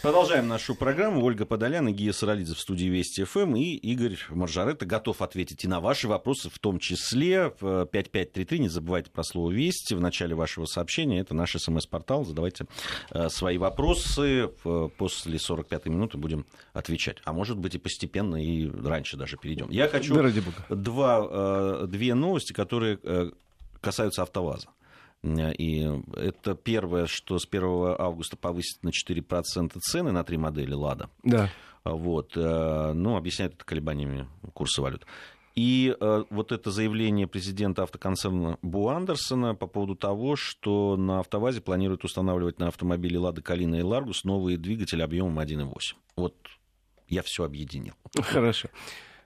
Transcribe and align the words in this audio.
Продолжаем 0.00 0.46
нашу 0.46 0.76
программу. 0.76 1.24
Ольга 1.24 1.44
Подолян 1.44 1.88
и 1.88 1.92
Гия 1.92 2.12
Саралидзе 2.12 2.54
в 2.54 2.60
студии 2.60 2.86
Вести 2.86 3.24
ФМ. 3.24 3.56
И 3.56 3.74
Игорь 3.74 4.16
Маржаретта 4.30 4.86
готов 4.86 5.22
ответить 5.22 5.64
и 5.64 5.68
на 5.68 5.80
ваши 5.80 6.06
вопросы, 6.06 6.48
в 6.50 6.58
том 6.60 6.78
числе 6.78 7.52
в 7.60 7.84
5533. 7.86 8.60
Не 8.60 8.68
забывайте 8.68 9.10
про 9.10 9.24
слово 9.24 9.50
«Вести» 9.50 9.94
в 9.94 10.00
начале 10.00 10.36
вашего 10.36 10.66
сообщения. 10.66 11.18
Это 11.18 11.34
наш 11.34 11.56
смс-портал. 11.56 12.24
Задавайте 12.24 12.66
э, 13.10 13.28
свои 13.28 13.58
вопросы. 13.58 14.48
После 14.98 15.36
45-й 15.36 15.90
минуты 15.90 16.16
будем 16.16 16.46
отвечать. 16.74 17.18
А 17.24 17.32
может 17.32 17.58
быть 17.58 17.74
и 17.74 17.78
постепенно, 17.78 18.36
и 18.36 18.70
раньше 18.70 19.16
даже 19.16 19.36
перейдем. 19.36 19.68
Я 19.68 19.88
хочу 19.88 20.14
да, 20.14 20.76
два, 20.76 21.26
э, 21.28 21.86
две 21.88 22.14
новости, 22.14 22.52
которые 22.52 23.00
э, 23.02 23.32
касаются 23.80 24.22
АвтоВАЗа. 24.22 24.68
И 25.24 25.88
это 26.16 26.54
первое, 26.54 27.06
что 27.06 27.38
с 27.38 27.46
1 27.50 27.96
августа 27.98 28.36
повысит 28.36 28.82
на 28.82 28.90
4% 28.90 29.78
цены 29.80 30.12
на 30.12 30.22
три 30.24 30.36
модели 30.36 30.72
«Лада». 30.72 31.10
Да. 31.24 31.50
Вот. 31.84 32.36
Э, 32.36 32.92
ну, 32.92 33.16
объясняют 33.16 33.54
это 33.54 33.64
колебаниями 33.64 34.28
курса 34.52 34.82
валют. 34.82 35.06
И 35.54 35.96
э, 35.98 36.24
вот 36.30 36.52
это 36.52 36.70
заявление 36.70 37.26
президента 37.26 37.82
автоконцерна 37.82 38.58
Бу 38.62 38.88
Андерсона 38.88 39.56
по 39.56 39.66
поводу 39.66 39.96
того, 39.96 40.36
что 40.36 40.96
на 40.96 41.18
автовазе 41.18 41.60
планируют 41.60 42.04
устанавливать 42.04 42.60
на 42.60 42.68
автомобиле 42.68 43.18
«Лада 43.18 43.42
Калина» 43.42 43.76
и 43.76 43.82
«Ларгус» 43.82 44.22
новые 44.22 44.56
двигатели 44.56 45.02
объемом 45.02 45.40
1,8. 45.40 45.96
Вот 46.16 46.36
я 47.08 47.22
все 47.24 47.42
объединил. 47.42 47.94
Хорошо. 48.22 48.68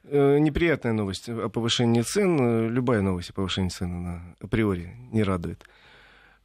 Э, 0.04 0.38
неприятная 0.38 0.94
новость 0.94 1.28
о 1.28 1.50
повышении 1.50 2.00
цен. 2.00 2.70
Любая 2.70 3.02
новость 3.02 3.30
о 3.30 3.34
повышении 3.34 3.68
цен 3.68 3.92
она 3.94 4.36
априори 4.40 4.96
не 5.12 5.22
радует. 5.22 5.66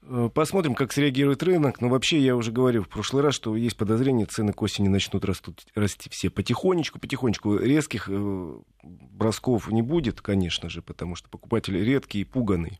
Э, 0.10 0.30
посмотрим, 0.34 0.74
как 0.74 0.94
среагирует 0.94 1.44
рынок. 1.44 1.82
Но 1.82 1.90
вообще, 1.90 2.20
я 2.20 2.36
уже 2.36 2.52
говорил 2.52 2.84
в 2.84 2.90
прошлый 2.90 3.24
раз, 3.24 3.36
что 3.36 3.56
есть 3.56 3.76
подозрение, 3.76 4.26
цены 4.26 4.54
к 4.54 4.62
осени 4.62 4.88
начнут 4.88 5.26
растут, 5.26 5.66
расти 5.76 6.10
все 6.10 6.30
потихонечку, 6.30 7.00
потихонечку. 7.00 7.58
Резких 7.58 8.08
э, 8.10 8.60
бросков 8.84 9.70
не 9.70 9.82
будет, 9.82 10.22
конечно 10.22 10.70
же, 10.70 10.82
потому 10.82 11.16
что 11.16 11.30
покупатель 11.30 11.77
редкий 11.77 12.22
и 12.22 12.24
пуганный. 12.24 12.80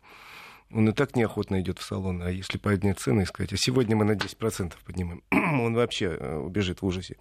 Он 0.72 0.90
и 0.90 0.94
так 0.94 1.16
неохотно 1.16 1.60
идет 1.62 1.80
в 1.80 1.84
салон. 1.84 2.22
А 2.22 2.30
если 2.30 2.58
поднять 2.58 3.00
цены 3.00 3.22
и 3.22 3.26
сказать, 3.26 3.54
а 3.54 3.58
сегодня 3.58 3.96
мы 3.96 4.06
на 4.06 4.14
10% 4.14 4.74
поднимем, 4.86 5.24
он 5.32 5.74
вообще 5.74 6.18
э, 6.18 6.38
убежит 6.38 6.82
в 6.82 6.86
ужасе. 6.86 7.18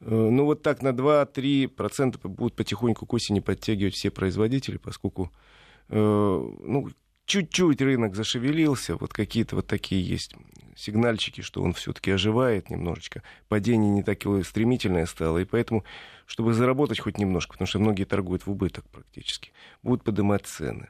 Ну 0.00 0.46
вот 0.46 0.62
так 0.62 0.80
на 0.80 0.92
2-3% 0.92 2.26
будут 2.26 2.56
потихоньку 2.56 3.04
к 3.04 3.12
осени 3.12 3.40
подтягивать 3.40 3.92
все 3.92 4.10
производители, 4.10 4.78
поскольку 4.78 5.30
ну, 5.90 6.88
чуть-чуть 7.30 7.80
рынок 7.80 8.16
зашевелился, 8.16 8.96
вот 8.96 9.12
какие-то 9.12 9.54
вот 9.54 9.68
такие 9.68 10.02
есть 10.02 10.34
сигнальчики, 10.74 11.42
что 11.42 11.62
он 11.62 11.74
все-таки 11.74 12.10
оживает 12.10 12.70
немножечко. 12.70 13.22
Падение 13.48 13.88
не 13.88 14.02
такое 14.02 14.42
стремительное 14.42 15.06
стало, 15.06 15.38
и 15.38 15.44
поэтому, 15.44 15.84
чтобы 16.26 16.54
заработать 16.54 16.98
хоть 16.98 17.18
немножко, 17.18 17.52
потому 17.52 17.68
что 17.68 17.78
многие 17.78 18.02
торгуют 18.02 18.46
в 18.46 18.50
убыток 18.50 18.84
практически, 18.90 19.52
будут 19.84 20.02
поднимать 20.02 20.44
цены. 20.44 20.88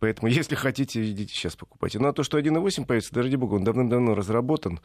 Поэтому, 0.00 0.28
если 0.30 0.54
хотите, 0.54 1.02
идите 1.10 1.32
сейчас 1.32 1.56
покупайте. 1.56 1.98
Ну, 1.98 2.08
а 2.08 2.12
то, 2.12 2.24
что 2.24 2.38
1.8 2.38 2.84
появится, 2.84 3.14
да 3.14 3.22
ради 3.22 3.36
бога, 3.36 3.54
он 3.54 3.64
давным-давно 3.64 4.14
разработан. 4.14 4.80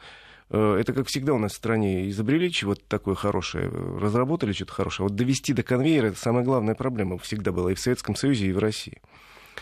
Э, 0.48 0.78
это, 0.80 0.94
как 0.94 1.08
всегда, 1.08 1.34
у 1.34 1.38
нас 1.38 1.52
в 1.52 1.56
стране 1.56 2.08
изобрели 2.08 2.50
чего-то 2.50 2.80
такое 2.88 3.16
хорошее, 3.16 3.68
разработали 3.68 4.52
что-то 4.52 4.72
хорошее. 4.72 5.08
Вот 5.10 5.14
довести 5.14 5.52
до 5.52 5.62
конвейера— 5.62 6.06
это 6.08 6.18
самая 6.18 6.42
главная 6.42 6.74
проблема 6.74 7.18
всегда 7.18 7.52
была 7.52 7.72
и 7.72 7.74
в 7.74 7.80
Советском 7.80 8.16
Союзе, 8.16 8.46
и 8.46 8.52
в 8.52 8.58
России. 8.58 9.02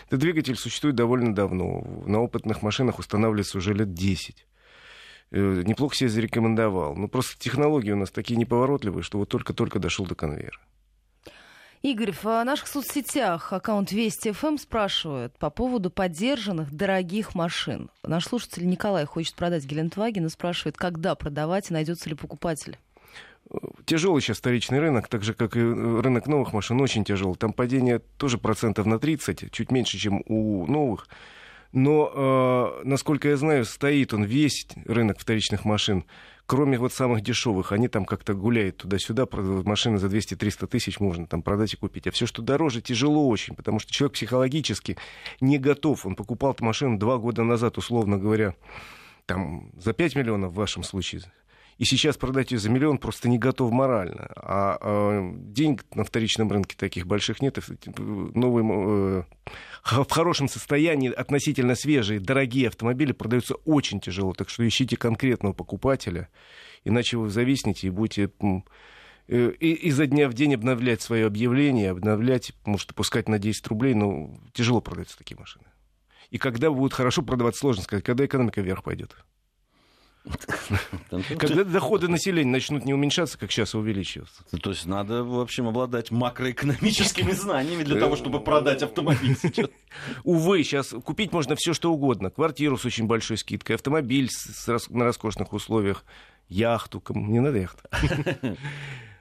Этот 0.07 0.19
двигатель 0.19 0.55
существует 0.55 0.95
довольно 0.95 1.33
давно. 1.33 1.83
На 2.05 2.21
опытных 2.21 2.61
машинах 2.61 2.99
устанавливается 2.99 3.57
уже 3.57 3.73
лет 3.73 3.93
10 3.93 4.45
э, 5.31 5.63
неплохо 5.65 5.95
себя 5.95 6.09
зарекомендовал. 6.09 6.95
Ну, 6.95 7.07
просто 7.07 7.39
технологии 7.39 7.91
у 7.91 7.97
нас 7.97 8.11
такие 8.11 8.37
неповоротливые, 8.37 9.03
что 9.03 9.17
вот 9.17 9.29
только-только 9.29 9.79
дошел 9.79 10.05
до 10.05 10.15
конвейера. 10.15 10.59
Игорь, 11.81 12.13
в 12.13 12.43
наших 12.43 12.67
соцсетях 12.67 13.53
аккаунт 13.53 13.91
Вести 13.91 14.31
ФМ 14.31 14.57
спрашивает 14.57 15.37
по 15.37 15.51
поводу 15.51 15.91
поддержанных 15.91 16.73
дорогих 16.73 17.35
машин. 17.35 17.91
Наш 18.01 18.25
слушатель 18.25 18.67
Николай 18.67 19.05
хочет 19.05 19.35
продать 19.35 19.65
Гелендваген 19.65 20.25
и 20.25 20.29
спрашивает, 20.29 20.77
когда 20.77 21.13
продавать 21.13 21.69
и 21.69 21.73
найдется 21.73 22.09
ли 22.09 22.15
покупатель 22.15 22.79
тяжелый 23.85 24.21
сейчас 24.21 24.37
вторичный 24.37 24.79
рынок, 24.79 25.07
так 25.07 25.23
же, 25.23 25.33
как 25.33 25.55
и 25.55 25.59
э, 25.59 26.01
рынок 26.01 26.27
новых 26.27 26.53
машин, 26.53 26.81
очень 26.81 27.03
тяжелый. 27.03 27.35
Там 27.35 27.53
падение 27.53 27.99
тоже 28.17 28.37
процентов 28.37 28.85
на 28.85 28.99
30, 28.99 29.51
чуть 29.51 29.71
меньше, 29.71 29.97
чем 29.97 30.23
у 30.25 30.65
новых. 30.67 31.07
Но, 31.71 32.11
э, 32.13 32.87
насколько 32.87 33.29
я 33.29 33.37
знаю, 33.37 33.65
стоит 33.65 34.13
он 34.13 34.23
весь 34.23 34.67
рынок 34.85 35.19
вторичных 35.19 35.65
машин, 35.65 36.05
кроме 36.45 36.77
вот 36.77 36.93
самых 36.93 37.21
дешевых. 37.21 37.71
Они 37.71 37.87
там 37.87 38.05
как-то 38.05 38.33
гуляют 38.33 38.77
туда-сюда, 38.77 39.27
машины 39.31 39.97
за 39.97 40.07
200-300 40.07 40.67
тысяч 40.67 40.99
можно 40.99 41.27
там 41.27 41.41
продать 41.41 41.73
и 41.73 41.77
купить. 41.77 42.07
А 42.07 42.11
все, 42.11 42.25
что 42.25 42.41
дороже, 42.41 42.81
тяжело 42.81 43.27
очень, 43.27 43.55
потому 43.55 43.79
что 43.79 43.91
человек 43.91 44.13
психологически 44.13 44.97
не 45.41 45.57
готов. 45.57 46.05
Он 46.05 46.15
покупал 46.15 46.55
машину 46.59 46.97
два 46.97 47.17
года 47.17 47.43
назад, 47.43 47.77
условно 47.77 48.17
говоря, 48.17 48.55
там, 49.25 49.71
за 49.77 49.93
5 49.93 50.15
миллионов 50.15 50.51
в 50.53 50.55
вашем 50.55 50.83
случае, 50.83 51.23
и 51.77 51.83
сейчас 51.83 52.15
продать 52.15 52.51
ее 52.51 52.59
за 52.59 52.69
миллион 52.69 52.97
просто 52.97 53.27
не 53.27 53.37
готов 53.37 53.71
морально. 53.71 54.31
А, 54.37 54.77
а 54.79 55.31
денег 55.33 55.83
на 55.93 56.05
вторичном 56.05 56.49
рынке 56.49 56.75
таких 56.77 57.05
больших 57.05 57.41
нет. 57.41 57.59
Новые, 57.97 58.65
э, 58.65 60.03
в 60.03 60.09
хорошем 60.09 60.47
состоянии, 60.47 61.11
относительно 61.11 61.75
свежие, 61.75 62.21
дорогие 62.21 62.69
автомобили 62.69 63.11
продаются 63.11 63.55
очень 63.65 63.99
тяжело. 63.99 64.33
Так 64.33 64.49
что 64.49 64.65
ищите 64.65 64.95
конкретного 64.95 65.51
покупателя, 65.53 66.29
иначе 66.85 67.17
вы 67.17 67.29
зависнете 67.29 67.87
и 67.87 67.89
будете 67.89 68.31
э, 69.27 69.51
и 69.59 69.73
изо 69.89 70.07
дня 70.07 70.29
в 70.29 70.33
день 70.33 70.55
обновлять 70.55 71.01
свое 71.01 71.25
объявление, 71.25 71.91
обновлять, 71.91 72.53
может, 72.63 72.95
пускать 72.95 73.27
на 73.27 73.37
10 73.37 73.67
рублей, 73.67 73.95
но 73.95 74.33
тяжело 74.53 74.79
продаются 74.79 75.17
такие 75.17 75.37
машины. 75.37 75.65
И 76.29 76.37
когда 76.37 76.71
будут 76.71 76.93
хорошо 76.93 77.21
продавать, 77.21 77.57
сложно 77.57 77.83
сказать, 77.83 78.05
когда 78.05 78.25
экономика 78.25 78.61
вверх 78.61 78.81
пойдет. 78.83 79.15
Когда 81.37 81.63
доходы 81.63 82.07
населения 82.07 82.49
начнут 82.49 82.85
не 82.85 82.93
уменьшаться, 82.93 83.37
как 83.37 83.51
сейчас, 83.51 83.75
а 83.75 83.79
увеличиваться. 83.79 84.43
То 84.61 84.71
есть 84.71 84.85
надо, 84.85 85.23
в 85.23 85.39
общем, 85.39 85.67
обладать 85.67 86.11
макроэкономическими 86.11 87.31
знаниями 87.33 87.83
для 87.83 87.99
того, 87.99 88.15
чтобы 88.15 88.39
продать 88.39 88.83
автомобиль 88.83 89.37
сейчас. 89.39 89.69
Увы, 90.23 90.63
сейчас 90.63 90.93
купить 91.03 91.31
можно 91.31 91.55
все, 91.55 91.73
что 91.73 91.91
угодно. 91.91 92.29
Квартиру 92.29 92.77
с 92.77 92.85
очень 92.85 93.05
большой 93.05 93.37
скидкой, 93.37 93.75
автомобиль 93.75 94.29
на 94.89 95.05
роскошных 95.05 95.53
условиях, 95.53 96.03
яхту. 96.49 97.03
Не 97.09 97.39
надо 97.39 97.59
яхту. 97.59 97.87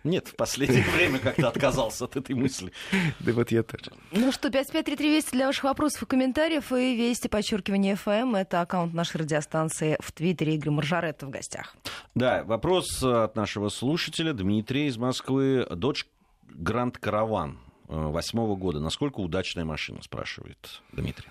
Нет, 0.04 0.28
в 0.28 0.36
последнее 0.36 0.84
время 0.96 1.18
как-то 1.18 1.48
отказался 1.48 2.04
от 2.04 2.16
этой 2.16 2.34
мысли. 2.34 2.72
Да 3.20 3.32
вот 3.32 3.50
я 3.50 3.62
тоже. 3.62 3.90
Ну 4.12 4.30
что, 4.30 4.50
5533 4.50 5.10
Вести 5.10 5.32
для 5.32 5.46
ваших 5.46 5.64
вопросов 5.64 6.02
и 6.02 6.06
комментариев. 6.06 6.70
И 6.72 6.94
Вести, 6.94 7.28
подчеркивание 7.28 7.96
ФМ. 7.96 8.34
Это 8.36 8.60
аккаунт 8.60 8.92
нашей 8.92 9.22
радиостанции 9.22 9.96
в 10.00 10.12
Твиттере. 10.12 10.54
Игорь 10.54 10.70
Маржаретта 10.70 11.26
в 11.26 11.30
гостях. 11.30 11.74
Да, 12.14 12.44
вопрос 12.44 13.02
от 13.02 13.34
нашего 13.34 13.70
слушателя 13.70 14.34
Дмитрия 14.34 14.86
из 14.86 14.98
Москвы. 14.98 15.66
Дочь 15.70 16.06
Гранд 16.48 16.98
Караван 16.98 17.58
восьмого 17.88 18.56
года. 18.56 18.80
Насколько 18.80 19.20
удачная 19.20 19.64
машина, 19.64 20.02
спрашивает 20.02 20.82
Дмитрий. 20.92 21.28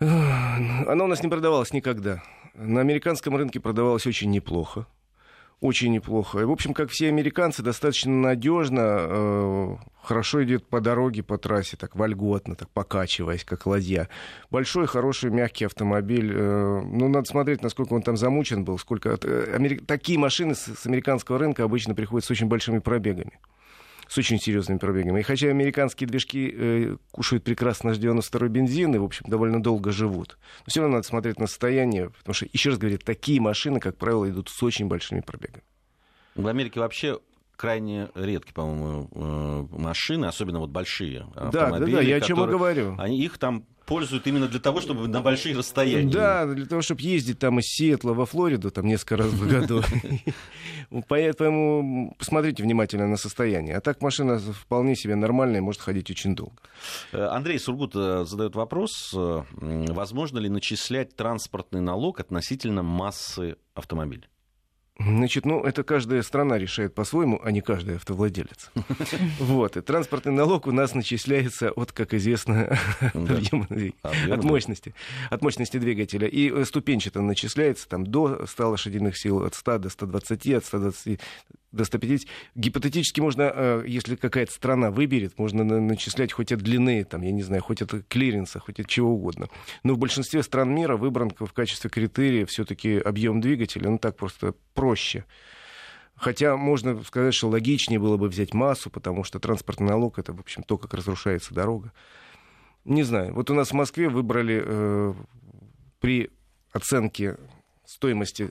Она 0.00 1.04
у 1.04 1.06
нас 1.06 1.22
не 1.22 1.28
продавалась 1.28 1.72
никогда. 1.72 2.22
На 2.54 2.80
американском 2.80 3.36
рынке 3.36 3.60
продавалась 3.60 4.06
очень 4.06 4.30
неплохо 4.30 4.86
очень 5.60 5.92
неплохо. 5.92 6.40
И, 6.40 6.44
в 6.44 6.50
общем, 6.50 6.72
как 6.72 6.90
все 6.90 7.08
американцы, 7.08 7.62
достаточно 7.62 8.12
надежно, 8.12 8.80
э, 8.80 9.76
хорошо 10.02 10.44
идет 10.44 10.66
по 10.66 10.80
дороге, 10.80 11.22
по 11.22 11.36
трассе, 11.36 11.76
так 11.76 11.96
вольготно, 11.96 12.54
так 12.54 12.70
покачиваясь, 12.70 13.44
как 13.44 13.66
ладья. 13.66 14.08
Большой, 14.50 14.86
хороший, 14.86 15.30
мягкий 15.30 15.64
автомобиль. 15.64 16.32
Э, 16.32 16.80
ну, 16.82 17.08
надо 17.08 17.28
смотреть, 17.28 17.62
насколько 17.62 17.94
он 17.94 18.02
там 18.02 18.16
замучен 18.16 18.64
был, 18.64 18.78
сколько... 18.78 19.18
Э, 19.20 19.54
амери... 19.54 19.78
Такие 19.78 20.18
машины 20.18 20.54
с, 20.54 20.66
с 20.74 20.86
американского 20.86 21.38
рынка 21.38 21.64
обычно 21.64 21.94
приходят 21.94 22.24
с 22.24 22.30
очень 22.30 22.46
большими 22.46 22.78
пробегами 22.78 23.38
с 24.08 24.18
очень 24.18 24.40
серьезными 24.40 24.78
пробегами. 24.78 25.20
И 25.20 25.22
хотя 25.22 25.48
американские 25.48 26.08
движки 26.08 26.52
э, 26.52 26.96
кушают 27.10 27.44
прекрасно 27.44 27.90
наш 27.90 27.98
92 27.98 28.48
бензин 28.48 28.94
и, 28.94 28.98
в 28.98 29.04
общем, 29.04 29.26
довольно 29.28 29.62
долго 29.62 29.92
живут, 29.92 30.38
но 30.60 30.70
все 30.70 30.80
равно 30.80 30.96
надо 30.96 31.06
смотреть 31.06 31.38
на 31.38 31.46
состояние, 31.46 32.10
потому 32.10 32.34
что, 32.34 32.46
еще 32.52 32.70
раз 32.70 32.78
говорю, 32.78 32.98
такие 32.98 33.40
машины, 33.40 33.80
как 33.80 33.96
правило, 33.96 34.28
идут 34.28 34.48
с 34.48 34.62
очень 34.62 34.86
большими 34.86 35.20
пробегами. 35.20 35.62
В 36.34 36.46
Америке 36.46 36.80
вообще 36.80 37.18
крайне 37.56 38.08
редкие, 38.14 38.54
по-моему, 38.54 39.08
э, 39.12 39.76
машины, 39.76 40.26
особенно 40.26 40.60
вот 40.60 40.70
большие 40.70 41.26
автомобили. 41.34 41.50
Да, 41.52 41.70
да, 41.70 41.86
да, 41.86 42.00
я 42.00 42.16
о 42.16 42.20
чем 42.20 42.42
и 42.42 42.46
говорю. 42.46 42.94
Они, 42.98 43.20
их 43.20 43.38
там 43.38 43.64
пользуют 43.88 44.26
именно 44.26 44.48
для 44.48 44.60
того, 44.60 44.80
чтобы 44.80 45.08
на 45.08 45.22
большие 45.22 45.56
расстояния. 45.56 46.12
Да, 46.12 46.46
для 46.46 46.66
того, 46.66 46.82
чтобы 46.82 47.00
ездить 47.00 47.38
там 47.38 47.58
из 47.58 47.64
Сиэтла 47.64 48.12
во 48.12 48.26
Флориду, 48.26 48.70
там 48.70 48.86
несколько 48.86 49.16
раз 49.16 49.28
в 49.28 49.48
году. 49.48 49.82
Поэтому 51.08 52.14
посмотрите 52.18 52.62
внимательно 52.62 53.08
на 53.08 53.16
состояние. 53.16 53.76
А 53.76 53.80
так 53.80 54.02
машина 54.02 54.38
вполне 54.38 54.94
себе 54.94 55.16
нормальная, 55.16 55.62
может 55.62 55.80
ходить 55.80 56.10
очень 56.10 56.36
долго. 56.36 56.56
Э, 57.12 57.28
Андрей 57.28 57.58
Сургут 57.58 57.96
э, 57.96 58.24
задает 58.26 58.54
вопрос, 58.54 59.14
возможно 59.14 60.38
ли 60.38 60.50
начислять 60.50 61.16
транспортный 61.16 61.80
налог 61.80 62.20
относительно 62.20 62.82
массы 62.82 63.56
автомобиля? 63.74 64.28
Значит, 64.98 65.46
ну, 65.46 65.62
это 65.62 65.84
каждая 65.84 66.22
страна 66.22 66.58
решает 66.58 66.92
по-своему, 66.92 67.40
а 67.44 67.52
не 67.52 67.60
каждый 67.60 67.96
автовладелец. 67.96 68.70
Вот. 69.38 69.76
И 69.76 69.80
транспортный 69.80 70.32
налог 70.32 70.66
у 70.66 70.72
нас 70.72 70.94
начисляется 70.94 71.70
от, 71.70 71.92
как 71.92 72.14
известно, 72.14 72.76
от 73.12 74.44
мощности. 74.44 74.94
От 75.30 75.42
мощности 75.42 75.76
двигателя. 75.78 76.26
И 76.26 76.50
э, 76.50 76.64
ступенчато 76.64 77.20
начисляется 77.20 77.88
там 77.88 78.06
до 78.06 78.46
100 78.46 78.70
лошадиных 78.70 79.16
сил, 79.16 79.44
от 79.44 79.54
100 79.54 79.78
до 79.78 79.88
120, 79.90 80.46
от 80.48 80.64
120 80.64 81.20
до 81.72 81.84
150. 81.84 82.28
Гипотетически 82.54 83.20
можно, 83.20 83.52
э, 83.54 83.84
если 83.86 84.16
какая-то 84.16 84.52
страна 84.52 84.90
выберет, 84.90 85.38
можно 85.38 85.64
начислять 85.64 86.32
хоть 86.32 86.52
от 86.52 86.60
длины, 86.60 87.04
там, 87.04 87.22
я 87.22 87.30
не 87.30 87.42
знаю, 87.42 87.62
хоть 87.62 87.82
от 87.82 87.92
клиренса, 88.08 88.58
хоть 88.58 88.80
от 88.80 88.86
чего 88.86 89.12
угодно. 89.12 89.48
Но 89.82 89.94
в 89.94 89.98
большинстве 89.98 90.42
стран 90.42 90.74
мира 90.74 90.96
выбран 90.96 91.30
в 91.38 91.52
качестве 91.52 91.90
критерия 91.90 92.46
все-таки 92.46 92.98
объем 92.98 93.40
двигателя. 93.40 93.90
Ну, 93.90 93.98
так 93.98 94.16
просто 94.16 94.54
проще. 94.74 95.24
Хотя 96.14 96.56
можно 96.56 97.02
сказать, 97.04 97.34
что 97.34 97.48
логичнее 97.48 98.00
было 98.00 98.16
бы 98.16 98.28
взять 98.28 98.52
массу, 98.52 98.90
потому 98.90 99.22
что 99.22 99.38
транспортный 99.38 99.88
налог 99.88 100.18
это, 100.18 100.32
в 100.32 100.40
общем, 100.40 100.64
то, 100.64 100.76
как 100.76 100.94
разрушается 100.94 101.54
дорога. 101.54 101.92
Не 102.84 103.04
знаю. 103.04 103.34
Вот 103.34 103.50
у 103.50 103.54
нас 103.54 103.70
в 103.70 103.74
Москве 103.74 104.08
выбрали 104.08 104.62
э, 104.64 105.14
при 106.00 106.30
оценке 106.72 107.36
стоимости 107.84 108.50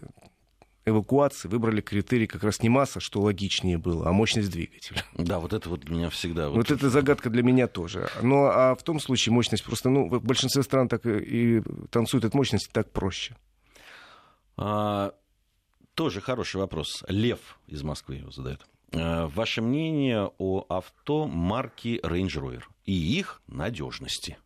эвакуации 0.88 1.48
выбрали 1.48 1.81
критерий 1.81 2.28
как 2.28 2.44
раз 2.44 2.62
не 2.62 2.69
масса, 2.69 3.00
что 3.00 3.22
логичнее 3.22 3.78
было, 3.78 4.07
а 4.07 4.13
мощность 4.13 4.50
двигателя. 4.50 5.04
Да, 5.13 5.39
вот 5.39 5.54
это 5.54 5.69
вот 5.69 5.89
меня 5.89 6.10
всегда... 6.10 6.50
Вот, 6.50 6.57
вот 6.57 6.72
это 6.72 6.89
загадка 6.89 7.30
для 7.30 7.44
меня 7.44 7.68
тоже. 7.68 8.10
Но 8.22 8.45
а 8.45 8.75
в 8.75 8.84
том 8.84 9.00
случае 9.00 9.34
мощность 9.34 9.63
просто, 9.63 9.89
ну, 9.89 10.07
в 10.07 10.24
большинстве 10.24 10.63
стран 10.63 10.88
так 10.88 11.06
и, 11.06 11.57
и 11.57 11.63
танцуют 11.92 12.25
от 12.25 12.34
мощности 12.34 12.69
так 12.72 12.92
проще. 12.92 13.36
А, 14.56 15.13
тоже 15.94 16.22
хороший 16.22 16.57
вопрос. 16.57 17.04
Лев 17.07 17.60
из 17.68 17.83
Москвы 17.83 18.16
его 18.16 18.31
задает. 18.31 18.66
А, 18.94 19.28
ваше 19.28 19.62
мнение 19.62 20.31
о 20.38 20.66
авто 20.69 21.28
марки 21.28 22.00
Range 22.04 22.28
Rover 22.28 22.63
и 22.86 22.94
их 22.94 23.42
надежности? 23.48 24.38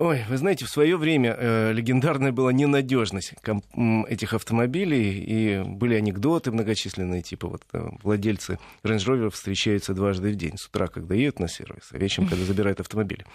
Ой, 0.00 0.24
вы 0.30 0.38
знаете, 0.38 0.64
в 0.64 0.70
свое 0.70 0.96
время 0.96 1.36
э, 1.38 1.72
легендарная 1.74 2.32
была 2.32 2.54
ненадежность 2.54 3.34
этих 4.08 4.32
автомобилей, 4.32 5.22
и 5.26 5.62
были 5.62 5.94
анекдоты 5.94 6.50
многочисленные, 6.50 7.20
типа 7.20 7.48
вот 7.48 7.64
э, 7.74 7.86
владельцы 8.02 8.58
Rover 8.82 9.28
встречаются 9.28 9.92
дважды 9.92 10.30
в 10.30 10.36
день, 10.36 10.56
с 10.56 10.68
утра, 10.68 10.86
когда 10.86 11.14
едут 11.14 11.40
на 11.40 11.48
сервис, 11.48 11.90
а 11.92 11.98
вечером, 11.98 12.28
когда 12.28 12.46
забирают 12.46 12.80
автомобили. 12.80 13.26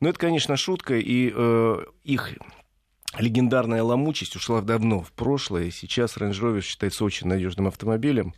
Но 0.00 0.08
это, 0.08 0.18
конечно, 0.18 0.56
шутка, 0.56 0.94
и 0.96 1.30
э, 1.30 1.84
их 2.04 2.32
легендарная 3.18 3.82
ломучесть 3.82 4.34
ушла 4.34 4.62
давно 4.62 5.02
в 5.02 5.12
прошлое, 5.12 5.64
и 5.64 5.70
сейчас 5.70 6.16
Rover 6.16 6.62
считается 6.62 7.04
очень 7.04 7.26
надежным 7.26 7.66
автомобилем. 7.66 8.32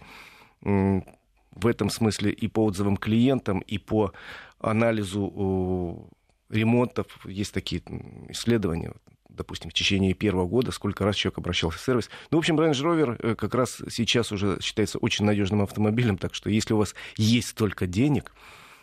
В 0.61 1.67
этом 1.69 1.91
смысле 1.91 2.33
и 2.33 2.49
по 2.49 2.65
отзывам 2.65 2.97
клиентам, 2.97 3.61
и 3.61 3.79
по 3.79 4.13
анализу 4.59 6.11
ремонтов. 6.49 7.07
Есть 7.27 7.53
такие 7.53 7.83
исследования, 8.29 8.93
допустим, 9.29 9.71
в 9.71 9.75
течение 9.75 10.15
первого 10.15 10.47
года, 10.47 10.73
сколько 10.73 11.05
раз 11.05 11.17
человек 11.17 11.39
обращался 11.39 11.79
в 11.79 11.83
сервис. 11.83 12.11
Ну, 12.31 12.39
в 12.39 12.41
общем, 12.41 12.59
Range 12.59 12.73
Rover 12.73 13.17
э, 13.23 13.35
как 13.35 13.55
раз 13.55 13.83
сейчас 13.91 14.33
уже 14.33 14.59
считается 14.61 14.99
очень 14.99 15.25
надежным 15.25 15.63
автомобилем, 15.63 16.19
так 16.19 16.35
что 16.35 16.51
если 16.51 16.75
у 16.75 16.79
вас 16.79 16.95
есть 17.17 17.49
столько 17.49 17.87
денег 17.87 18.33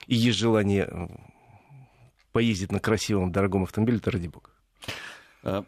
и 0.07 0.15
есть 0.15 0.37
желание 0.37 1.09
поездить 2.31 2.71
на 2.71 2.79
красивом, 2.79 3.31
дорогом 3.31 3.63
автомобиле, 3.63 3.99
то 3.99 4.11
ради 4.11 4.27
бога. 4.27 4.49
А, 5.43 5.65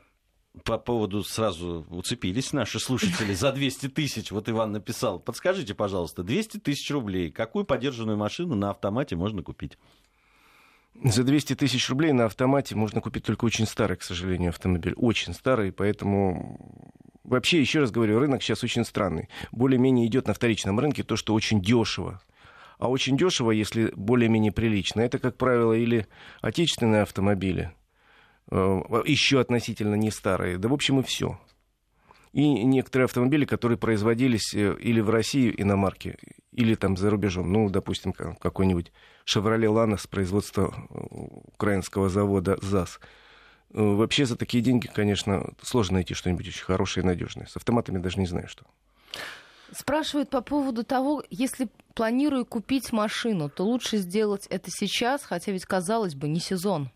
по 0.63 0.77
поводу 0.77 1.24
сразу 1.24 1.86
уцепились 1.89 2.53
наши 2.53 2.80
слушатели 2.80 3.33
за 3.33 3.51
200 3.51 3.89
тысяч. 3.89 4.31
Вот 4.31 4.50
Иван 4.50 4.71
написал. 4.71 5.19
Подскажите, 5.19 5.74
пожалуйста, 5.74 6.24
200 6.24 6.59
тысяч 6.59 6.89
рублей. 6.92 7.31
Какую 7.31 7.65
подержанную 7.65 8.18
машину 8.18 8.56
на 8.56 8.71
автомате 8.71 9.15
можно 9.15 9.44
купить? 9.44 9.77
За 11.03 11.24
200 11.24 11.56
тысяч 11.56 11.89
рублей 11.89 12.13
на 12.13 12.25
автомате 12.25 12.75
можно 12.75 13.01
купить 13.01 13.25
только 13.25 13.45
очень 13.45 13.65
старый, 13.65 13.97
к 13.97 14.03
сожалению, 14.03 14.50
автомобиль. 14.50 14.94
Очень 14.95 15.33
старый, 15.33 15.71
поэтому... 15.71 16.92
Вообще, 17.24 17.59
еще 17.59 17.80
раз 17.80 17.92
говорю, 17.92 18.19
рынок 18.19 18.44
сейчас 18.44 18.63
очень 18.63 18.86
странный. 18.86 19.30
Более-менее 19.51 20.06
идет 20.07 20.27
на 20.27 20.33
вторичном 20.33 20.80
рынке 20.80 21.03
то, 21.03 21.15
что 21.15 21.33
очень 21.33 21.59
дешево. 21.59 22.21
А 22.77 22.89
очень 22.89 23.18
дешево, 23.18 23.51
если 23.51 23.92
более-менее 23.95 24.51
прилично, 24.51 25.01
это, 25.01 25.18
как 25.18 25.38
правило, 25.38 25.74
или 25.74 26.07
отечественные 26.42 27.01
автомобили, 27.01 27.71
э, 28.51 28.81
еще 29.06 29.39
относительно 29.39 29.95
не 29.95 30.12
старые, 30.12 30.57
да, 30.57 30.69
в 30.69 30.74
общем, 30.74 31.00
и 31.00 31.03
все. 31.03 31.39
И 32.35 32.49
некоторые 32.65 33.05
автомобили, 33.05 33.45
которые 33.45 33.77
производились 33.77 34.53
э, 34.53 34.75
или 34.81 34.99
в 34.99 35.09
России 35.09 35.55
иномарки, 35.57 36.17
или 36.51 36.75
там 36.75 36.97
за 36.97 37.09
рубежом. 37.09 37.49
Ну, 37.49 37.69
допустим, 37.69 38.11
какой-нибудь 38.11 38.91
«Шевроле 39.23 39.69
Ланос» 39.69 40.05
производства 40.05 40.73
э, 40.75 40.97
украинского 41.53 42.09
завода 42.09 42.57
ЗАЗ. 42.61 42.99
Э, 43.71 43.81
вообще 43.81 44.25
за 44.25 44.35
такие 44.35 44.61
деньги, 44.61 44.87
конечно, 44.87 45.53
сложно 45.61 45.93
найти 45.93 46.13
что-нибудь 46.13 46.45
очень 46.45 46.65
хорошее 46.65 47.05
и 47.05 47.07
надежное. 47.07 47.45
С 47.45 47.55
автоматами 47.55 47.99
даже 47.99 48.19
не 48.19 48.27
знаю, 48.27 48.49
что. 48.49 48.65
Спрашивают 49.71 50.29
по 50.29 50.41
поводу 50.41 50.83
того, 50.83 51.23
если 51.29 51.69
планирую 51.93 52.45
купить 52.45 52.91
машину, 52.91 53.49
то 53.49 53.63
лучше 53.63 53.95
сделать 53.95 54.45
это 54.47 54.69
сейчас, 54.71 55.23
хотя 55.23 55.53
ведь, 55.53 55.65
казалось 55.65 56.15
бы, 56.15 56.27
не 56.27 56.41
сезон. 56.41 56.89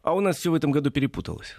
А 0.00 0.14
у 0.14 0.20
нас 0.20 0.38
все 0.38 0.50
в 0.50 0.54
этом 0.54 0.70
году 0.70 0.90
перепуталось. 0.90 1.56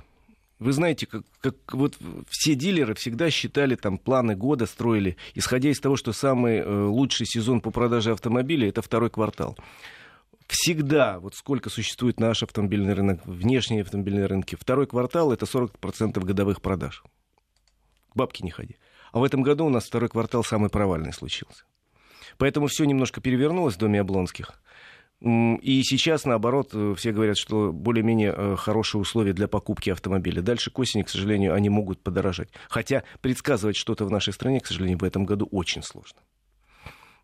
Вы 0.59 0.71
знаете, 0.71 1.06
как, 1.06 1.24
как 1.39 1.56
вот 1.74 1.98
все 2.30 2.56
дилеры 2.56 2.95
всегда 2.95 3.30
считали 3.30 3.75
там 3.75 4.00
планы 4.00 4.36
года, 4.36 4.65
строили, 4.65 5.15
исходя 5.36 5.69
из 5.69 5.80
того, 5.80 5.98
что 5.98 6.13
самый 6.13 6.57
э, 6.57 6.83
лучший 6.86 7.27
сезон 7.27 7.62
по 7.62 7.69
продаже 7.69 8.12
автомобилей 8.12 8.69
это 8.69 8.81
второй 8.81 9.12
квартал. 9.12 9.57
Всегда, 10.48 11.19
вот 11.19 11.36
сколько 11.36 11.69
существует 11.69 12.19
наш 12.19 12.42
автомобильный 12.42 12.94
рынок, 12.94 13.21
внешние 13.25 13.81
автомобильные 13.81 14.25
рынки, 14.25 14.56
второй 14.59 14.88
квартал 14.88 15.31
это 15.31 15.45
40% 15.45 16.19
годовых 16.21 16.62
продаж. 16.62 17.04
Бабки 18.15 18.42
не 18.42 18.50
ходи. 18.50 18.77
А 19.12 19.19
в 19.19 19.24
этом 19.24 19.44
году 19.44 19.65
у 19.65 19.69
нас 19.69 19.86
второй 19.86 20.09
квартал 20.09 20.44
самый 20.44 20.69
провальный 20.69 21.13
случился. 21.13 21.65
Поэтому 22.38 22.68
все 22.68 22.86
немножко 22.86 23.21
перевернулось 23.21 23.75
в 23.75 23.77
доме 23.77 24.01
Облонских. 24.01 24.59
И 25.19 25.81
сейчас, 25.84 26.25
наоборот, 26.25 26.69
э, 26.74 26.94
все 26.96 27.12
говорят, 27.12 27.38
что 27.38 27.72
более-менее 27.74 28.34
э, 28.38 28.56
хорошие 28.56 29.02
условия 29.02 29.34
для 29.34 29.48
покупки 29.48 29.90
автомобиля. 29.90 30.44
Дальше 30.44 30.69
к 30.69 30.78
осени, 30.78 31.02
к 31.02 31.10
сожалению, 31.10 31.56
они 31.56 31.69
могут 31.69 32.04
подорожать. 32.04 32.50
Хотя 32.69 33.04
предсказывать 33.22 33.75
что-то 33.75 34.06
в 34.06 34.12
нашей 34.12 34.31
стране, 34.31 34.60
к 34.60 34.68
сожалению, 34.68 35.00
в 35.00 35.04
этом 35.04 35.25
году 35.25 35.48
очень 35.50 35.81
сложно. 35.81 36.19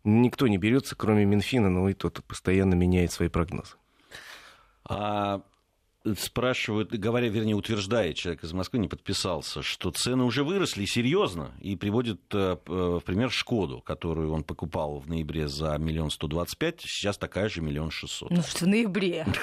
Никто 0.02 0.48
не 0.48 0.58
берется, 0.58 0.96
кроме 0.96 1.24
Минфина, 1.24 1.70
но 1.70 1.88
и 1.88 1.94
тот 1.94 2.22
постоянно 2.24 2.74
меняет 2.74 3.12
свои 3.12 3.28
прогнозы. 3.28 3.76
А 4.86 5.42
спрашивают, 6.16 6.92
говоря, 6.92 7.28
вернее, 7.28 7.54
утверждает, 7.54 8.16
человек 8.16 8.44
из 8.44 8.52
Москвы 8.52 8.78
не 8.78 8.88
подписался, 8.88 9.62
что 9.62 9.90
цены 9.90 10.24
уже 10.24 10.44
выросли 10.44 10.84
серьезно, 10.84 11.52
и 11.60 11.76
приводит 11.76 12.20
э, 12.32 12.56
в 12.66 13.00
пример 13.00 13.30
Шкоду, 13.30 13.80
которую 13.80 14.32
он 14.32 14.44
покупал 14.44 14.98
в 14.98 15.08
ноябре 15.08 15.48
за 15.48 15.76
миллион 15.78 16.10
сто 16.10 16.26
двадцать 16.26 16.58
пять, 16.58 16.80
сейчас 16.82 17.16
такая 17.16 17.48
же 17.48 17.62
миллион 17.62 17.90
шестьсот. 17.90 18.30
Ну 18.30 18.42
что, 18.42 18.66
в 18.66 18.68
ноябре? 18.68 19.26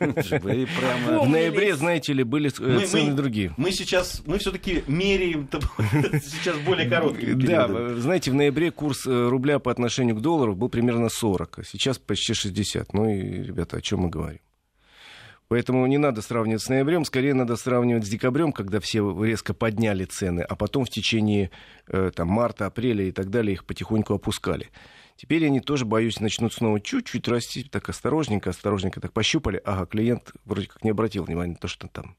В 0.00 1.28
ноябре, 1.28 1.74
знаете 1.76 2.12
ли, 2.12 2.24
были 2.24 2.48
э, 2.48 2.86
цены 2.86 3.14
другие. 3.14 3.54
Мы 3.56 3.72
сейчас, 3.72 4.22
мы 4.26 4.38
все-таки 4.38 4.84
меряем 4.86 5.48
сейчас 6.22 6.58
более 6.58 6.88
короткие 6.88 7.34
Да, 7.34 7.94
знаете, 7.96 8.30
в 8.30 8.34
ноябре 8.34 8.70
курс 8.70 9.06
э, 9.06 9.28
рубля 9.28 9.58
по 9.58 9.70
отношению 9.70 10.16
к 10.16 10.20
доллару 10.20 10.54
был 10.54 10.68
примерно 10.68 11.08
40, 11.08 11.58
а 11.60 11.64
сейчас 11.64 11.98
почти 11.98 12.34
60. 12.34 12.92
Ну 12.92 13.08
и, 13.08 13.42
ребята, 13.42 13.78
о 13.78 13.80
чем 13.80 14.00
мы 14.00 14.08
говорим? 14.08 14.40
Поэтому 15.50 15.84
не 15.88 15.98
надо 15.98 16.22
сравнивать 16.22 16.62
с 16.62 16.68
ноябрем, 16.68 17.04
скорее 17.04 17.34
надо 17.34 17.56
сравнивать 17.56 18.06
с 18.06 18.08
декабрем, 18.08 18.52
когда 18.52 18.78
все 18.78 19.00
резко 19.24 19.52
подняли 19.52 20.04
цены, 20.04 20.42
а 20.42 20.54
потом 20.54 20.84
в 20.84 20.90
течение 20.90 21.50
э, 21.88 22.12
там, 22.14 22.28
марта, 22.28 22.66
апреля 22.66 23.08
и 23.08 23.10
так 23.10 23.30
далее 23.30 23.54
их 23.54 23.64
потихоньку 23.64 24.14
опускали. 24.14 24.68
Теперь 25.16 25.44
они 25.44 25.58
тоже, 25.58 25.86
боюсь, 25.86 26.20
начнут 26.20 26.52
снова 26.52 26.80
чуть-чуть 26.80 27.26
расти, 27.26 27.64
так 27.64 27.88
осторожненько, 27.88 28.50
осторожненько 28.50 29.00
так 29.00 29.12
пощупали. 29.12 29.60
Ага, 29.64 29.86
клиент 29.86 30.32
вроде 30.44 30.68
как 30.68 30.84
не 30.84 30.90
обратил 30.90 31.24
внимания 31.24 31.54
на 31.54 31.58
то, 31.58 31.66
что 31.66 31.88
там 31.88 32.16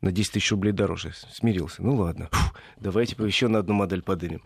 на 0.00 0.10
10 0.10 0.32
тысяч 0.32 0.50
рублей 0.50 0.72
дороже. 0.72 1.12
Смирился. 1.30 1.84
Ну 1.84 1.94
ладно, 1.94 2.30
Фу, 2.32 2.52
давайте 2.80 3.14
еще 3.16 3.46
на 3.46 3.60
одну 3.60 3.74
модель 3.74 4.02
подымем. 4.02 4.42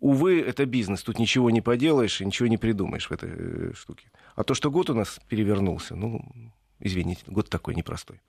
Увы, 0.00 0.40
это 0.40 0.64
бизнес. 0.64 1.02
Тут 1.02 1.18
ничего 1.18 1.50
не 1.50 1.60
поделаешь 1.60 2.22
и 2.22 2.24
ничего 2.24 2.48
не 2.48 2.56
придумаешь 2.56 3.10
в 3.10 3.12
этой 3.12 3.30
э, 3.34 3.72
штуке. 3.74 4.10
А 4.34 4.44
то, 4.44 4.54
что 4.54 4.70
год 4.70 4.88
у 4.88 4.94
нас 4.94 5.20
перевернулся, 5.28 5.94
ну, 5.94 6.24
Извините, 6.80 7.22
год 7.26 7.48
такой 7.48 7.74
непростой. 7.74 8.20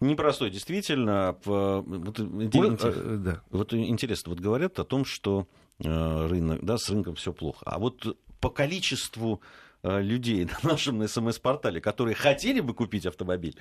Непростой, 0.00 0.50
действительно. 0.50 1.36
Вот, 1.44 2.18
Ой, 2.18 2.76
а, 2.80 3.16
да. 3.18 3.42
вот 3.50 3.74
интересно, 3.74 4.30
вот 4.30 4.40
говорят 4.40 4.78
о 4.78 4.84
том, 4.84 5.04
что 5.04 5.46
э, 5.78 6.26
рынок, 6.26 6.64
да, 6.64 6.78
с 6.78 6.88
рынком 6.88 7.16
все 7.16 7.34
плохо. 7.34 7.62
А 7.66 7.78
вот 7.78 8.16
по 8.40 8.48
количеству 8.48 9.42
э, 9.82 10.00
людей 10.00 10.48
на 10.62 10.70
нашем 10.70 11.06
смс-портале, 11.06 11.82
которые 11.82 12.14
хотели 12.14 12.60
бы 12.60 12.72
купить 12.72 13.04
автомобиль. 13.04 13.56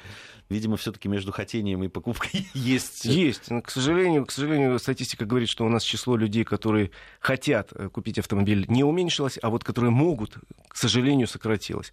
Видимо, 0.48 0.78
все-таки 0.78 1.10
между 1.10 1.34
хотением 1.34 1.84
и 1.84 1.90
покупкой 1.90 2.48
есть... 2.54 3.04
Есть. 3.04 3.52
Но, 3.52 3.62
к 3.62 3.70
сожалению, 3.70 4.26
к 4.26 4.32
сожалению, 4.32 4.80
статистика 4.80 5.26
говорит, 5.26 5.50
что 5.50 5.66
у 5.66 5.70
нас 5.70 5.84
число 5.84 6.16
людей, 6.16 6.46
которые 6.46 6.92
хотят 7.20 7.74
э, 7.74 7.90
купить 7.90 8.18
автомобиль, 8.18 8.66
не 8.70 8.86
уменьшилось, 8.86 9.38
а 9.42 9.50
вот 9.50 9.66
которые 9.66 9.92
могут, 9.92 10.38
к 10.70 10.78
сожалению, 10.78 11.28
сократилось. 11.28 11.92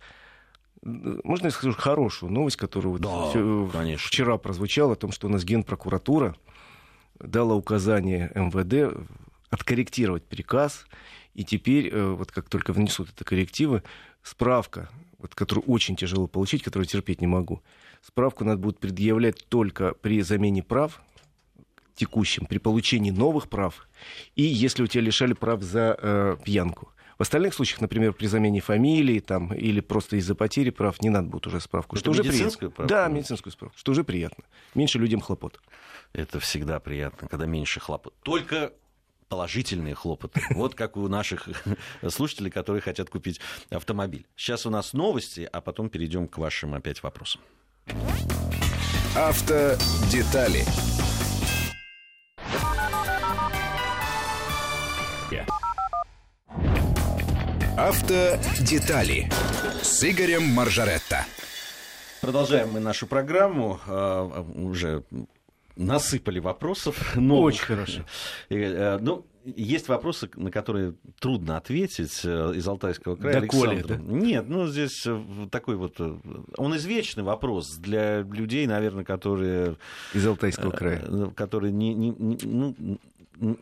Можно 0.87 1.47
я 1.47 1.51
скажу 1.51 1.73
хорошую 1.73 2.31
новость, 2.31 2.57
которая 2.57 2.93
вот 2.93 3.01
да, 3.01 3.97
вчера 3.97 4.39
прозвучала, 4.39 4.93
о 4.93 4.97
том, 4.97 5.11
что 5.11 5.27
у 5.27 5.31
нас 5.31 5.45
Генпрокуратура 5.45 6.37
дала 7.19 7.55
указание 7.55 8.31
МВД 8.35 8.97
откорректировать 9.51 10.25
приказ, 10.25 10.87
и 11.35 11.45
теперь, 11.45 11.89
э, 11.89 12.11
вот 12.11 12.31
как 12.31 12.49
только 12.49 12.73
внесут 12.73 13.11
это 13.11 13.25
коррективы, 13.25 13.83
справка, 14.23 14.89
вот, 15.19 15.35
которую 15.35 15.65
очень 15.65 15.97
тяжело 15.97 16.29
получить, 16.29 16.63
которую 16.63 16.87
терпеть 16.87 17.21
не 17.21 17.27
могу, 17.27 17.63
справку 18.03 18.45
надо 18.45 18.59
будет 18.59 18.79
предъявлять 18.79 19.45
только 19.49 19.95
при 19.95 20.23
замене 20.23 20.63
прав 20.63 21.03
текущим, 21.95 22.47
при 22.47 22.59
получении 22.59 23.11
новых 23.11 23.49
прав, 23.49 23.89
и 24.37 24.43
если 24.43 24.83
у 24.83 24.87
тебя 24.87 25.03
лишали 25.03 25.33
прав 25.33 25.63
за 25.63 25.99
э, 26.01 26.37
пьянку. 26.45 26.93
В 27.19 27.23
остальных 27.23 27.55
случаях, 27.55 27.81
например, 27.81 28.13
при 28.13 28.27
замене 28.27 28.61
фамилии 28.61 29.21
там, 29.21 29.53
или 29.55 29.81
просто 29.81 30.17
из-за 30.17 30.35
потери 30.35 30.71
прав, 30.71 31.01
не 31.01 31.09
надо 31.09 31.29
будет 31.29 31.47
уже 31.47 31.61
справку. 31.61 31.97
Это 31.97 32.01
что 32.01 32.11
уже 32.11 32.23
приятно. 32.23 32.71
Правку? 32.71 32.87
Да, 32.87 33.09
медицинскую 33.09 33.53
справку, 33.53 33.79
что 33.79 33.93
уже 33.93 34.05
приятно. 34.05 34.45
Меньше 34.75 34.99
людям 34.99 35.21
хлопот. 35.21 35.61
Это 36.13 36.41
всегда 36.41 36.79
приятно, 36.79 37.29
когда 37.29 37.47
меньше 37.47 37.81
хлопот. 37.81 38.15
Только 38.23 38.73
положительные 39.29 39.95
хлопоты. 39.95 40.41
Вот 40.51 40.75
как 40.75 40.97
у 40.97 41.09
наших 41.09 41.49
слушателей, 42.09 42.51
которые 42.51 42.83
хотят 42.83 43.09
купить 43.11 43.41
автомобиль. 43.71 44.27
Сейчас 44.37 44.67
у 44.67 44.71
нас 44.71 44.93
новости, 44.93 45.49
а 45.51 45.61
потом 45.61 45.89
перейдем 45.89 46.29
к 46.29 46.39
вашим 46.39 46.75
опять 46.75 47.03
вопросам. 47.03 47.41
Автодетали. 49.15 50.65
Автодетали 57.87 59.31
с 59.81 60.03
Игорем 60.03 60.43
Маржаретто. 60.43 61.25
Продолжаем 62.21 62.71
мы 62.73 62.81
нашу 62.81 63.07
программу. 63.07 63.79
А, 63.87 64.45
уже 64.57 65.05
насыпали 65.77 66.41
вопросов. 66.41 67.15
Новых. 67.15 67.55
Очень 67.55 67.65
хорошо. 67.65 68.03
Э, 68.51 68.99
ну, 69.01 69.25
есть 69.45 69.87
вопросы, 69.87 70.29
на 70.35 70.51
которые 70.51 70.95
трудно 71.21 71.59
ответить 71.59 72.23
э, 72.25 72.55
из 72.57 72.67
Алтайского 72.67 73.15
края. 73.15 73.43
Да, 73.43 73.47
Коля, 73.47 73.85
да? 73.85 73.95
Нет, 73.99 74.49
ну 74.49 74.67
здесь 74.67 75.05
э, 75.07 75.47
такой 75.53 75.77
вот... 75.77 76.01
Он 76.57 76.77
извечный 76.77 77.23
вопрос 77.23 77.77
для 77.77 78.23
людей, 78.23 78.67
наверное, 78.67 79.05
которые... 79.05 79.77
Из 80.13 80.27
Алтайского 80.27 80.73
края. 80.73 81.31
Которые 81.37 81.73
не... 81.73 81.95
не, 81.95 82.11
не 82.11 82.99
ну, 83.39 83.57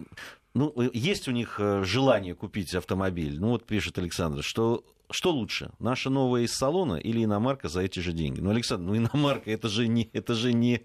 ну, 0.54 0.72
есть 0.92 1.28
у 1.28 1.32
них 1.32 1.60
желание 1.82 2.34
купить 2.34 2.74
автомобиль. 2.74 3.38
Ну, 3.38 3.48
вот 3.48 3.66
пишет 3.66 3.98
Александр, 3.98 4.42
что 4.42 4.84
что 5.10 5.32
лучше, 5.32 5.70
наша 5.78 6.10
новая 6.10 6.42
из 6.42 6.54
салона 6.54 6.94
или 6.94 7.24
иномарка 7.24 7.68
за 7.68 7.82
эти 7.82 8.00
же 8.00 8.12
деньги? 8.12 8.40
Ну, 8.40 8.50
Александр, 8.50 8.86
ну 8.86 8.96
иномарка 8.96 9.50
это 9.50 9.68
же 9.68 9.86
не, 9.86 10.08
это 10.12 10.34
же 10.34 10.52
не, 10.52 10.82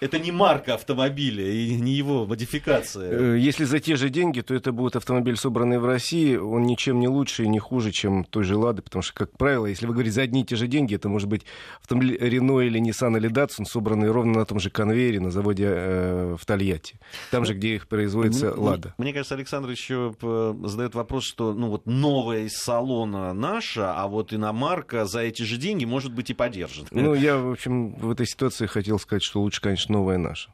это 0.00 0.18
не 0.18 0.32
марка 0.32 0.74
автомобиля 0.74 1.44
и 1.44 1.74
не 1.76 1.92
его 1.92 2.26
модификация. 2.26 3.34
Э, 3.34 3.38
если 3.38 3.64
за 3.64 3.80
те 3.80 3.96
же 3.96 4.10
деньги, 4.10 4.40
то 4.40 4.54
это 4.54 4.72
будет 4.72 4.96
автомобиль, 4.96 5.36
собранный 5.36 5.78
в 5.78 5.86
России. 5.86 6.36
Он 6.36 6.62
ничем 6.64 7.00
не 7.00 7.08
лучше 7.08 7.44
и 7.44 7.48
не 7.48 7.58
хуже, 7.58 7.92
чем 7.92 8.24
той 8.24 8.44
же 8.44 8.56
Лады, 8.56 8.82
потому 8.82 9.02
что, 9.02 9.14
как 9.14 9.36
правило, 9.36 9.66
если 9.66 9.86
вы 9.86 9.94
говорите 9.94 10.14
за 10.14 10.22
одни 10.22 10.42
и 10.42 10.44
те 10.44 10.56
же 10.56 10.66
деньги, 10.66 10.94
это 10.94 11.08
может 11.08 11.28
быть 11.28 11.42
автомобиль 11.80 12.16
Рено 12.20 12.60
или 12.60 12.80
Nissan 12.80 13.16
или 13.16 13.30
Datsun, 13.30 13.64
собранный 13.64 14.10
ровно 14.10 14.40
на 14.40 14.46
том 14.46 14.60
же 14.60 14.70
конвейере 14.70 15.20
на 15.20 15.30
заводе 15.30 15.66
э, 15.68 16.36
в 16.38 16.44
Тольятти. 16.44 16.98
Там 17.30 17.44
же, 17.44 17.54
где 17.54 17.76
их 17.76 17.88
производится 17.88 18.54
Лада. 18.54 18.94
Мне 18.98 19.12
кажется, 19.12 19.34
Александр 19.34 19.70
еще 19.70 20.14
э, 20.20 20.54
задает 20.64 20.94
вопрос, 20.94 21.24
что 21.24 21.54
ну 21.54 21.68
вот 21.68 21.86
новая 21.86 22.44
из 22.44 22.54
салона 22.54 23.32
наша, 23.32 23.94
а 23.94 24.06
вот 24.08 24.32
иномарка 24.32 25.06
за 25.06 25.20
эти 25.20 25.42
же 25.42 25.56
деньги 25.56 25.84
может 25.84 26.12
быть 26.12 26.30
и 26.30 26.34
поддержана. 26.34 26.88
Ну, 26.90 27.14
я, 27.14 27.38
в 27.38 27.50
общем, 27.50 27.94
в 27.94 28.10
этой 28.10 28.26
ситуации 28.26 28.66
хотел 28.66 28.98
сказать, 28.98 29.22
что 29.22 29.40
лучше, 29.40 29.60
конечно, 29.60 29.85
конечно, 29.86 29.92
новая 29.92 30.18
наша. 30.18 30.50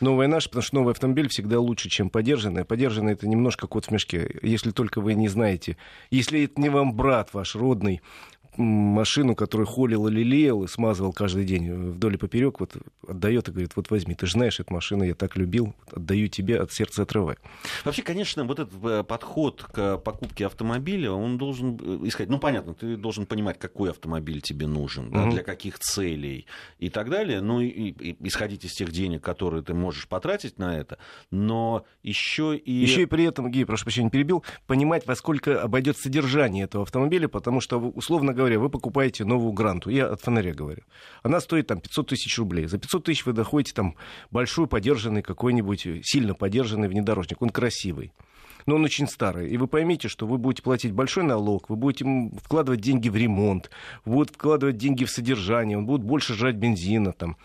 Новая 0.00 0.28
наша, 0.28 0.48
потому 0.48 0.62
что 0.62 0.76
новый 0.76 0.92
автомобиль 0.92 1.28
всегда 1.28 1.60
лучше, 1.60 1.90
чем 1.90 2.08
подержанный. 2.08 2.64
Подержанный 2.64 3.12
это 3.12 3.28
немножко 3.28 3.66
кот 3.66 3.86
в 3.86 3.90
мешке. 3.90 4.38
Если 4.42 4.70
только 4.70 5.00
вы 5.00 5.14
не 5.14 5.28
знаете, 5.28 5.76
если 6.10 6.44
это 6.44 6.60
не 6.60 6.70
вам 6.70 6.94
брат 6.94 7.34
ваш 7.34 7.54
родный, 7.54 8.00
машину, 8.60 9.34
которую 9.34 9.66
холил 9.66 10.06
и 10.08 10.10
лелеял, 10.10 10.64
и 10.64 10.68
смазывал 10.68 11.12
каждый 11.12 11.44
день 11.44 11.72
вдоль 11.72 12.14
и 12.14 12.18
поперек, 12.18 12.60
вот 12.60 12.76
отдает 13.06 13.48
и 13.48 13.52
говорит, 13.52 13.72
вот 13.76 13.90
возьми, 13.90 14.14
ты 14.14 14.26
же 14.26 14.32
знаешь, 14.32 14.60
эту 14.60 14.72
машину 14.72 15.04
я 15.04 15.14
так 15.14 15.36
любил, 15.36 15.74
отдаю 15.90 16.28
тебе, 16.28 16.60
от 16.60 16.72
сердца 16.72 17.02
отрывай. 17.02 17.36
Вообще, 17.84 18.02
конечно, 18.02 18.44
вот 18.44 18.58
этот 18.58 18.74
э, 18.84 19.04
подход 19.04 19.64
к 19.64 19.98
покупке 19.98 20.46
автомобиля, 20.46 21.12
он 21.12 21.38
должен 21.38 21.78
э, 21.80 22.06
искать, 22.06 22.28
ну, 22.28 22.38
понятно, 22.38 22.74
ты 22.74 22.96
должен 22.96 23.26
понимать, 23.26 23.58
какой 23.58 23.90
автомобиль 23.90 24.40
тебе 24.40 24.66
нужен, 24.66 25.06
угу. 25.08 25.14
да, 25.14 25.30
для 25.30 25.42
каких 25.42 25.78
целей 25.78 26.46
и 26.78 26.88
так 26.88 27.10
далее, 27.10 27.40
ну, 27.40 27.60
и, 27.60 27.68
и 27.68 28.16
исходить 28.26 28.64
из 28.64 28.72
тех 28.72 28.90
денег, 28.92 29.22
которые 29.22 29.62
ты 29.62 29.74
можешь 29.74 30.08
потратить 30.08 30.58
на 30.58 30.78
это, 30.78 30.98
но 31.30 31.84
еще 32.02 32.56
и... 32.56 32.72
Еще 32.72 33.02
и 33.02 33.06
при 33.06 33.24
этом, 33.24 33.50
Гей, 33.50 33.64
прошу 33.64 33.84
прощения, 33.84 34.10
перебил, 34.10 34.44
понимать, 34.66 35.06
во 35.06 35.14
сколько 35.14 35.62
обойдет 35.62 35.98
содержание 35.98 36.64
этого 36.64 36.82
автомобиля, 36.82 37.28
потому 37.28 37.60
что, 37.60 37.78
условно 37.78 38.32
говоря, 38.32 38.49
вы 38.58 38.68
покупаете 38.68 39.24
новую 39.24 39.52
гранту, 39.52 39.90
я 39.90 40.06
от 40.06 40.20
фонаря 40.20 40.54
говорю, 40.54 40.82
она 41.22 41.40
стоит 41.40 41.66
там 41.66 41.80
500 41.80 42.08
тысяч 42.08 42.38
рублей. 42.38 42.66
За 42.66 42.78
500 42.78 43.04
тысяч 43.04 43.26
вы 43.26 43.32
доходите 43.32 43.74
там 43.74 43.96
большой 44.30 44.66
подержанный 44.66 45.22
какой-нибудь, 45.22 45.86
сильно 46.02 46.34
подержанный 46.34 46.88
внедорожник, 46.88 47.42
он 47.42 47.50
красивый. 47.50 48.12
Но 48.66 48.76
он 48.76 48.84
очень 48.84 49.08
старый. 49.08 49.48
И 49.48 49.56
вы 49.56 49.66
поймите, 49.66 50.08
что 50.08 50.26
вы 50.26 50.38
будете 50.38 50.62
платить 50.62 50.92
большой 50.92 51.24
налог, 51.24 51.70
вы 51.70 51.76
будете 51.76 52.04
вкладывать 52.42 52.80
деньги 52.80 53.08
в 53.08 53.16
ремонт, 53.16 53.70
вы 54.04 54.16
будете 54.16 54.34
вкладывать 54.34 54.76
деньги 54.76 55.04
в 55.04 55.10
содержание, 55.10 55.78
он 55.78 55.86
будет 55.86 56.02
больше 56.02 56.34
жрать 56.34 56.56
бензина 56.56 57.12
там 57.12 57.36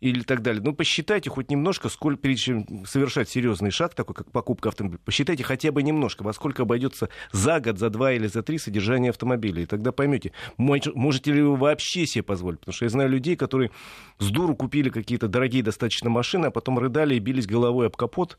или 0.00 0.22
так 0.22 0.42
далее. 0.42 0.62
Ну, 0.64 0.72
посчитайте 0.72 1.30
хоть 1.30 1.50
немножко, 1.50 1.88
сколько, 1.88 2.20
прежде 2.20 2.42
чем 2.42 2.86
совершать 2.86 3.28
серьезный 3.28 3.70
шаг, 3.70 3.94
такой 3.94 4.14
как 4.14 4.30
покупка 4.30 4.70
автомобиля, 4.70 5.00
посчитайте 5.04 5.44
хотя 5.44 5.72
бы 5.72 5.82
немножко, 5.82 6.22
во 6.22 6.32
сколько 6.32 6.62
обойдется 6.62 7.10
за 7.32 7.60
год, 7.60 7.78
за 7.78 7.90
два 7.90 8.12
или 8.12 8.26
за 8.26 8.42
три 8.42 8.58
содержание 8.58 9.10
автомобиля. 9.10 9.62
И 9.62 9.66
тогда 9.66 9.92
поймете, 9.92 10.32
можете 10.56 11.32
ли 11.32 11.42
вы 11.42 11.56
вообще 11.56 12.06
себе 12.06 12.22
позволить. 12.22 12.60
Потому 12.60 12.74
что 12.74 12.84
я 12.86 12.88
знаю 12.88 13.10
людей, 13.10 13.36
которые 13.36 13.70
с 14.18 14.30
дуру 14.30 14.56
купили 14.56 14.88
какие-то 14.88 15.28
дорогие 15.28 15.62
достаточно 15.62 16.08
машины, 16.08 16.46
а 16.46 16.50
потом 16.50 16.78
рыдали 16.78 17.14
и 17.14 17.18
бились 17.18 17.46
головой 17.46 17.86
об 17.86 17.96
капот. 17.96 18.38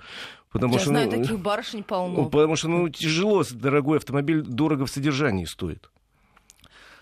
Потому 0.52 0.74
я 0.74 0.80
что, 0.80 0.90
знаю, 0.90 1.10
ну, 1.10 1.22
таких 1.22 1.40
барышень 1.40 1.84
полно. 1.84 2.26
Потому 2.26 2.56
что 2.56 2.68
ну, 2.68 2.90
тяжело, 2.90 3.44
дорогой 3.52 4.00
автомобиль 4.00 4.42
дорого 4.42 4.86
в 4.86 4.90
содержании 4.90 5.46
стоит 5.46 5.90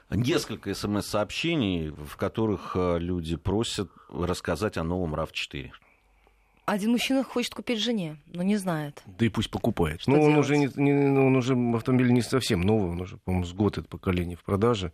несколько 0.10 0.74
смс-сообщений, 0.74 1.90
в 1.90 2.16
которых 2.18 2.72
э, 2.76 3.00
люди 3.00 3.36
просят 3.36 3.90
рассказать 4.10 4.78
о 4.78 4.84
новом 4.84 5.16
RAV4. 5.16 5.72
Один 6.66 6.92
мужчина 6.92 7.24
хочет 7.24 7.56
купить 7.56 7.80
жене, 7.80 8.18
но 8.28 8.44
не 8.44 8.58
знает. 8.58 9.02
Да 9.08 9.26
и 9.26 9.30
пусть 9.30 9.50
покупает. 9.50 10.02
Что 10.02 10.12
ну, 10.12 10.22
он 10.22 10.38
уже, 10.38 10.56
не, 10.58 10.70
не, 10.76 10.92
он 10.92 11.36
уже 11.36 11.56
автомобиль 11.76 12.12
не 12.12 12.22
совсем 12.22 12.62
новый, 12.62 12.92
он 12.92 13.02
уже, 13.02 13.18
по-моему, 13.18 13.46
с 13.46 13.54
год 13.54 13.80
это 13.80 13.88
поколение 13.88 14.38
в 14.38 14.44
продаже. 14.44 14.92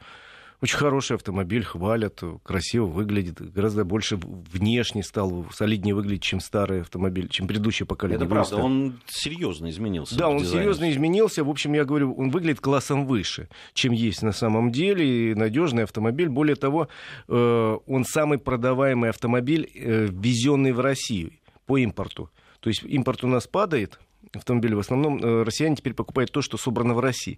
Очень 0.65 0.77
хороший 0.77 1.15
автомобиль, 1.15 1.63
хвалят, 1.63 2.23
красиво 2.41 2.85
выглядит, 2.85 3.39
гораздо 3.53 3.85
больше 3.85 4.17
внешне 4.17 5.03
стал, 5.03 5.45
солиднее 5.53 5.93
выглядеть, 5.93 6.23
чем 6.23 6.39
старый 6.39 6.81
автомобиль, 6.81 7.29
чем 7.29 7.45
предыдущее 7.45 7.85
поколение. 7.85 8.25
Это 8.25 8.27
правда, 8.27 8.57
он 8.57 8.99
серьезно 9.05 9.69
изменился. 9.69 10.17
Да, 10.17 10.27
он 10.27 10.39
дизайне. 10.39 10.61
серьезно 10.61 10.89
изменился. 10.89 11.43
В 11.43 11.51
общем, 11.51 11.73
я 11.73 11.85
говорю, 11.85 12.15
он 12.15 12.31
выглядит 12.31 12.61
классом 12.61 13.05
выше, 13.05 13.47
чем 13.75 13.93
есть 13.93 14.23
на 14.23 14.31
самом 14.31 14.71
деле. 14.71 15.31
И 15.31 15.35
надежный 15.35 15.83
автомобиль. 15.83 16.29
Более 16.29 16.55
того, 16.55 16.87
э, 17.27 17.77
он 17.85 18.03
самый 18.03 18.39
продаваемый 18.39 19.11
автомобиль, 19.11 19.69
э, 19.71 20.07
ввезенный 20.09 20.71
в 20.71 20.79
Россию 20.79 21.33
по 21.67 21.77
импорту. 21.77 22.31
То 22.59 22.69
есть 22.69 22.81
импорт 22.83 23.23
у 23.23 23.27
нас 23.27 23.45
падает, 23.45 23.99
автомобили 24.33 24.73
в 24.73 24.79
основном 24.79 25.19
э, 25.23 25.43
россияне 25.43 25.75
теперь 25.75 25.93
покупают 25.93 26.31
то, 26.31 26.41
что 26.41 26.57
собрано 26.57 26.95
в 26.95 26.99
России. 27.01 27.37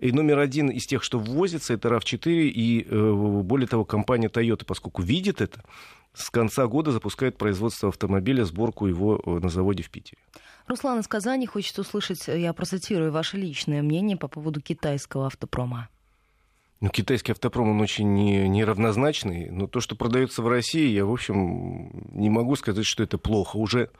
И 0.00 0.12
номер 0.12 0.38
один 0.38 0.70
из 0.70 0.86
тех, 0.86 1.04
что 1.04 1.18
ввозится, 1.18 1.74
это 1.74 1.88
RAV4. 1.88 2.48
И 2.48 2.86
э, 2.88 3.12
более 3.42 3.68
того, 3.68 3.84
компания 3.84 4.28
Toyota, 4.28 4.64
поскольку 4.64 5.02
видит 5.02 5.42
это, 5.42 5.62
с 6.14 6.30
конца 6.30 6.66
года 6.66 6.90
запускает 6.90 7.36
производство 7.36 7.90
автомобиля, 7.90 8.44
сборку 8.44 8.86
его 8.86 9.20
э, 9.24 9.30
на 9.40 9.50
заводе 9.50 9.82
в 9.82 9.90
Питере. 9.90 10.18
Руслан 10.66 11.00
из 11.00 11.06
Казани 11.06 11.46
хочет 11.46 11.78
услышать, 11.78 12.28
э, 12.30 12.40
я 12.40 12.54
процитирую, 12.54 13.12
ваше 13.12 13.36
личное 13.36 13.82
мнение 13.82 14.16
по 14.16 14.28
поводу 14.28 14.62
китайского 14.62 15.26
автопрома. 15.26 15.90
Ну, 16.80 16.88
китайский 16.88 17.32
автопром, 17.32 17.72
он 17.72 17.80
очень 17.82 18.14
не, 18.14 18.48
неравнозначный, 18.48 19.50
но 19.50 19.66
то, 19.66 19.80
что 19.80 19.96
продается 19.96 20.40
в 20.40 20.48
России, 20.48 20.88
я, 20.88 21.04
в 21.04 21.12
общем, 21.12 21.90
не 22.12 22.30
могу 22.30 22.56
сказать, 22.56 22.86
что 22.86 23.02
это 23.02 23.18
плохо. 23.18 23.56
Уже, 23.56 23.90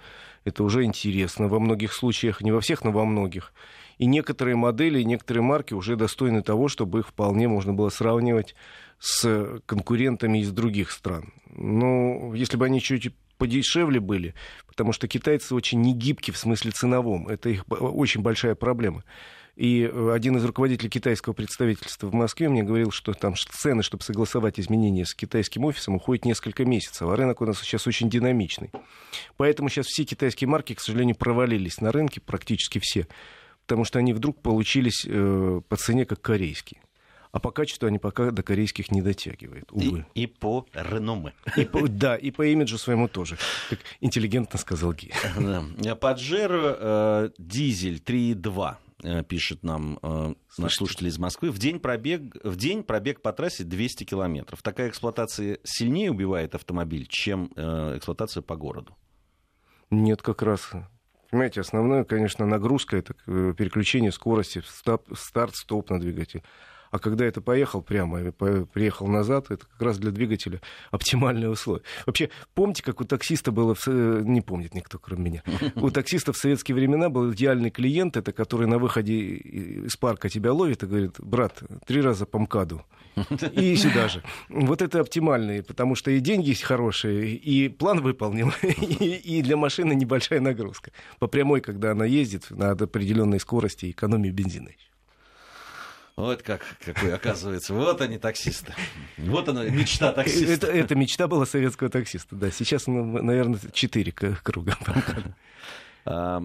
это 0.45 0.65
уже 0.65 0.85
интересно 0.85 1.49
во 1.49 1.61
многих 1.61 1.93
случаях, 1.93 2.41
не 2.41 2.53
во 2.53 2.63
всех, 2.63 2.83
но 2.83 2.91
во 2.91 3.05
многих. 3.05 3.53
И 3.99 4.07
некоторые 4.07 4.57
модели, 4.57 5.03
некоторые 5.03 5.43
марки 5.43 5.75
уже 5.75 5.95
достойны 5.95 6.43
того, 6.43 6.69
чтобы 6.69 7.01
их 7.01 7.09
вполне 7.09 7.49
можно 7.49 7.75
было 7.75 7.91
сравнивать 7.91 8.55
с 8.99 9.61
конкурентами 9.67 10.39
из 10.39 10.51
других 10.51 10.91
стран. 10.91 11.35
Но 11.55 12.35
если 12.35 12.57
бы 12.57 12.65
они 12.65 12.81
чуть 12.81 13.13
подешевле 13.41 14.01
были, 14.01 14.35
потому 14.67 14.93
что 14.93 15.09
китайцы 15.09 15.55
очень 15.55 15.81
негибки 15.81 16.31
в 16.31 16.37
смысле 16.37 16.71
ценовом. 16.71 17.27
Это 17.27 17.49
их 17.49 17.65
очень 17.69 18.21
большая 18.21 18.55
проблема. 18.55 19.03
И 19.61 19.83
э, 19.83 20.13
один 20.15 20.39
из 20.39 20.45
руководителей 20.47 20.89
китайского 20.89 21.35
представительства 21.35 22.07
в 22.07 22.15
Москве 22.15 22.49
мне 22.49 22.63
говорил, 22.63 22.91
что 22.91 23.13
там 23.13 23.35
цены, 23.37 23.83
чтобы 23.83 24.03
согласовать 24.03 24.59
изменения 24.59 25.05
с 25.05 25.15
китайским 25.15 25.67
офисом, 25.67 25.97
уходит 25.97 26.25
несколько 26.25 26.65
месяцев. 26.65 27.03
А 27.03 27.15
рынок 27.15 27.43
у 27.43 27.45
нас 27.45 27.61
сейчас 27.61 27.87
очень 27.87 28.09
динамичный. 28.09 28.71
Поэтому 29.37 29.69
сейчас 29.69 29.85
все 29.85 30.05
китайские 30.05 30.49
марки, 30.49 30.75
к 30.75 30.81
сожалению, 30.81 31.15
провалились 31.15 31.83
на 31.83 31.93
рынке, 31.93 32.23
практически 32.23 32.79
все. 32.83 33.07
Потому 33.67 33.85
что 33.85 33.99
они 33.99 34.15
вдруг 34.15 34.41
получились 34.41 35.05
э, 35.07 35.61
по 35.69 35.77
цене 35.77 36.07
как 36.07 36.23
корейские. 36.23 36.81
А 37.31 37.39
по 37.39 37.51
качеству 37.51 37.87
они 37.87 37.99
пока 37.99 38.31
до 38.31 38.43
корейских 38.43 38.91
не 38.91 39.03
дотягивают, 39.03 39.71
увы. 39.73 40.07
И, 40.15 40.23
и 40.23 40.27
по 40.27 40.65
реноме. 40.73 41.35
И 41.59 41.67
по, 41.67 41.87
да, 41.87 42.17
и 42.17 42.31
по 42.31 42.47
имиджу 42.47 42.79
своему 42.79 43.09
тоже, 43.09 43.37
как 43.69 43.81
интеллигентно 44.01 44.59
сказал 44.59 44.95
Ги. 44.95 45.13
Паджеро 46.01 46.77
э, 46.81 47.31
дизель 47.37 48.03
3.2 48.03 48.77
Э, 48.81 48.90
пишет 49.29 49.63
нам 49.63 49.99
э, 50.03 50.35
наш 50.59 50.75
слушатель 50.75 51.09
из 51.09 51.19
Москвы, 51.19 51.51
в 51.51 51.59
день, 51.59 51.81
пробег, 51.81 52.37
в 52.45 52.57
день 52.57 52.83
пробег 52.83 53.23
по 53.23 53.33
трассе 53.33 53.65
200 53.65 54.05
километров. 54.05 54.63
Такая 54.63 54.89
эксплуатация 54.89 55.59
сильнее 55.65 56.11
убивает 56.11 56.55
автомобиль, 56.55 57.07
чем 57.09 57.51
э, 57.57 57.97
эксплуатация 57.97 58.43
по 58.43 58.57
городу? 58.57 58.97
Нет, 59.91 60.23
как 60.23 60.43
раз. 60.43 60.71
Понимаете, 61.31 61.61
основная, 61.61 62.05
конечно, 62.05 62.45
нагрузка 62.47 62.97
это 62.97 63.15
э, 63.27 63.55
переключение 63.57 64.13
скорости, 64.13 64.63
старт-стоп 64.65 65.91
на 65.91 66.01
двигатель. 66.01 66.43
А 66.91 66.99
когда 66.99 67.25
это 67.25 67.41
поехал 67.41 67.83
прямо, 67.83 68.33
приехал 68.33 69.07
назад, 69.07 69.51
это 69.51 69.65
как 69.67 69.81
раз 69.81 69.99
для 69.99 70.11
двигателя 70.11 70.61
оптимальные 70.91 71.51
условия. 71.51 71.83
Вообще, 72.07 72.31
помните, 72.55 72.83
как 72.83 73.01
у 73.01 73.05
таксиста 73.05 73.53
было, 73.53 73.75
в... 73.75 73.87
не 73.87 74.41
помнит 74.41 74.75
никто, 74.75 74.99
кроме 74.99 75.31
меня, 75.31 75.43
у 75.77 75.91
таксиста 75.91 76.33
в 76.33 76.37
советские 76.37 76.75
времена 76.75 77.09
был 77.09 77.33
идеальный 77.33 77.71
клиент, 77.71 78.17
это 78.17 78.33
который 78.33 78.67
на 78.67 78.79
выходе 78.79 79.15
из 79.15 79.97
парка 79.97 80.29
тебя 80.29 80.53
ловит 80.53 80.83
и 80.83 80.87
говорит, 80.87 81.17
брат, 81.19 81.63
три 81.87 82.01
раза 82.01 82.27
по 82.27 82.39
МКАДу. 82.39 82.83
И 83.53 83.77
сюда 83.77 84.09
же. 84.09 84.23
Вот 84.49 84.83
это 84.83 85.01
оптимальные, 85.01 85.63
потому 85.63 85.95
что 85.95 86.11
и 86.11 86.21
деньги 86.21 86.51
есть 86.51 86.63
хорошие, 86.63 87.35
и 87.35 87.69
план 87.69 88.01
выполнил, 88.01 88.53
и, 88.63 89.21
и 89.39 89.43
для 89.43 89.57
машины 89.57 89.95
небольшая 89.95 90.41
нагрузка. 90.41 90.93
По 91.19 91.27
прямой, 91.27 91.61
когда 91.61 91.93
она 91.93 92.05
ездит 92.05 92.51
на 92.51 92.71
определенной 92.71 93.41
скорости, 93.41 93.91
экономии 93.91 94.31
бензина 94.31 94.69
еще. 94.69 94.90
Вот 96.17 96.43
как, 96.43 96.63
какой 96.85 97.15
оказывается. 97.15 97.75
Вот 97.75 98.01
они, 98.01 98.19
таксисты. 98.19 98.75
Вот 99.17 99.49
она, 99.49 99.65
мечта 99.65 100.13
таксиста. 100.13 100.53
Это, 100.53 100.67
это 100.67 100.95
мечта 100.95 101.29
была 101.29 101.47
советского 101.47 101.91
таксиста, 101.91 102.37
да. 102.37 102.51
Сейчас, 102.51 102.87
ну, 102.87 103.23
наверное, 103.23 103.61
четыре 103.73 104.13
круга. 104.13 104.77
А, 106.07 106.43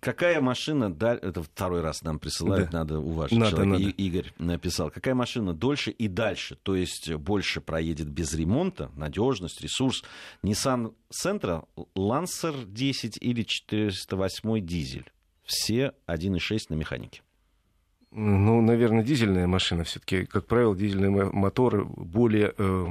какая 0.00 0.40
машина, 0.40 0.94
это 1.00 1.42
второй 1.42 1.80
раз 1.80 2.02
нам 2.02 2.18
присылают, 2.18 2.70
да. 2.70 2.78
надо 2.78 2.98
уважить 3.00 3.38
надо, 3.38 3.56
человека. 3.56 3.82
Надо. 3.84 3.96
Игорь 3.96 4.32
написал, 4.38 4.90
какая 4.90 5.14
машина 5.14 5.52
дольше 5.52 5.90
и 5.90 6.06
дальше, 6.06 6.56
то 6.62 6.76
есть 6.76 7.12
больше 7.14 7.60
проедет 7.60 8.08
без 8.08 8.32
ремонта, 8.34 8.90
надежность, 8.94 9.60
ресурс. 9.60 10.04
Nissan 10.42 10.94
Sentra, 11.10 11.64
Lancer 11.96 12.66
10 12.66 13.18
или 13.20 13.42
408 13.42 14.64
дизель. 14.64 15.10
Все 15.44 15.92
1.6 16.06 16.58
на 16.68 16.74
механике. 16.74 17.22
Ну, 18.16 18.60
наверное, 18.60 19.02
дизельная 19.02 19.48
машина 19.48 19.82
все-таки, 19.82 20.24
как 20.24 20.46
правило, 20.46 20.76
дизельные 20.76 21.10
моторы 21.32 21.84
более 21.84 22.54
э, 22.56 22.86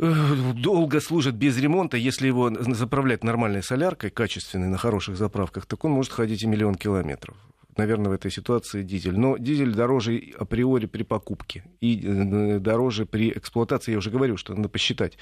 э, 0.00 0.52
долго 0.54 1.00
служит 1.00 1.36
без 1.36 1.56
ремонта. 1.56 1.96
Если 1.96 2.26
его 2.26 2.50
заправлять 2.74 3.22
нормальной 3.22 3.62
соляркой, 3.62 4.10
качественной, 4.10 4.66
на 4.66 4.76
хороших 4.76 5.16
заправках, 5.16 5.66
так 5.66 5.84
он 5.84 5.92
может 5.92 6.12
ходить 6.12 6.42
и 6.42 6.48
миллион 6.48 6.74
километров. 6.74 7.36
Наверное, 7.78 8.10
в 8.10 8.12
этой 8.12 8.30
ситуации 8.30 8.82
дизель. 8.82 9.18
Но 9.18 9.38
дизель 9.38 9.72
дороже 9.72 10.20
априори 10.38 10.86
при 10.86 11.04
покупке 11.04 11.64
и 11.80 12.04
э, 12.04 12.58
дороже 12.58 13.06
при 13.06 13.30
эксплуатации. 13.30 13.92
Я 13.92 13.98
уже 13.98 14.10
говорил, 14.10 14.36
что 14.36 14.54
надо 14.54 14.68
посчитать 14.68 15.16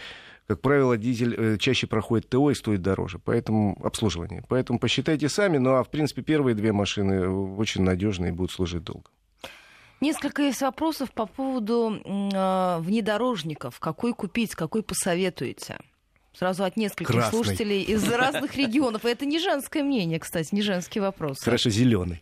как 0.46 0.60
правило, 0.60 0.96
дизель 0.96 1.34
э, 1.36 1.58
чаще 1.58 1.86
проходит 1.86 2.28
ТО 2.28 2.50
и 2.50 2.54
стоит 2.54 2.80
дороже, 2.80 3.18
поэтому 3.18 3.76
обслуживание. 3.82 4.44
Поэтому 4.48 4.78
посчитайте 4.78 5.28
сами, 5.28 5.58
ну 5.58 5.74
а 5.74 5.82
в 5.82 5.90
принципе 5.90 6.22
первые 6.22 6.54
две 6.54 6.72
машины 6.72 7.14
э, 7.14 7.28
очень 7.28 7.82
надежные 7.82 8.30
и 8.30 8.32
будут 8.32 8.52
служить 8.52 8.84
долго. 8.84 9.10
Несколько 10.00 10.42
есть 10.42 10.60
вопросов 10.60 11.10
по 11.12 11.26
поводу 11.26 12.00
э, 12.04 12.78
внедорожников. 12.80 13.80
Какой 13.80 14.12
купить, 14.12 14.54
какой 14.54 14.82
посоветуете? 14.82 15.78
Сразу 16.38 16.64
от 16.64 16.76
нескольких 16.76 17.14
Красный. 17.14 17.30
слушателей 17.30 17.82
из 17.82 18.06
разных 18.08 18.56
регионов. 18.56 19.04
И 19.06 19.08
это 19.08 19.24
не 19.24 19.38
женское 19.38 19.82
мнение, 19.82 20.20
кстати, 20.20 20.54
не 20.54 20.60
женский 20.60 21.00
вопрос. 21.00 21.40
Хорошо, 21.40 21.70
зеленый. 21.70 22.20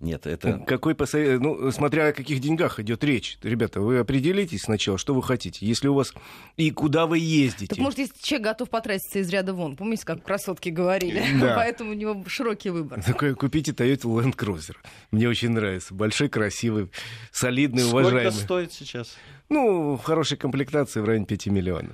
Нет, 0.00 0.26
это... 0.26 0.58
Какой 0.66 0.94
посовет... 0.94 1.40
Ну, 1.40 1.72
смотря 1.72 2.08
о 2.08 2.12
каких 2.12 2.40
деньгах 2.40 2.78
идет 2.78 3.02
речь. 3.02 3.38
Ребята, 3.42 3.80
вы 3.80 3.98
определитесь 3.98 4.62
сначала, 4.62 4.96
что 4.96 5.12
вы 5.12 5.22
хотите. 5.22 5.66
Если 5.66 5.88
у 5.88 5.94
вас... 5.94 6.14
И 6.56 6.70
куда 6.70 7.06
вы 7.06 7.18
ездите. 7.18 7.66
Так 7.74 7.78
может, 7.78 7.98
если 7.98 8.14
человек 8.20 8.48
готов 8.48 8.70
потратиться 8.70 9.18
из 9.18 9.28
ряда 9.30 9.54
вон. 9.54 9.76
Помните, 9.76 10.04
как 10.04 10.22
красотки 10.22 10.68
говорили? 10.68 11.22
Да. 11.38 11.54
Поэтому 11.56 11.90
у 11.90 11.94
него 11.94 12.24
широкий 12.26 12.70
выбор. 12.70 13.02
Такой, 13.02 13.34
купите 13.34 13.72
Toyota 13.72 14.02
Land 14.02 14.36
Cruiser. 14.36 14.76
Мне 15.10 15.28
очень 15.28 15.50
нравится. 15.50 15.94
Большой, 15.94 16.28
красивый, 16.28 16.90
солидный, 17.32 17.82
Сколько 17.82 18.06
уважаемый. 18.06 18.32
Сколько 18.32 18.44
стоит 18.44 18.72
сейчас? 18.72 19.16
Ну, 19.48 19.96
в 19.96 20.02
хорошей 20.02 20.36
комплектации 20.36 21.00
в 21.00 21.04
районе 21.04 21.26
5 21.26 21.46
миллионов. 21.46 21.92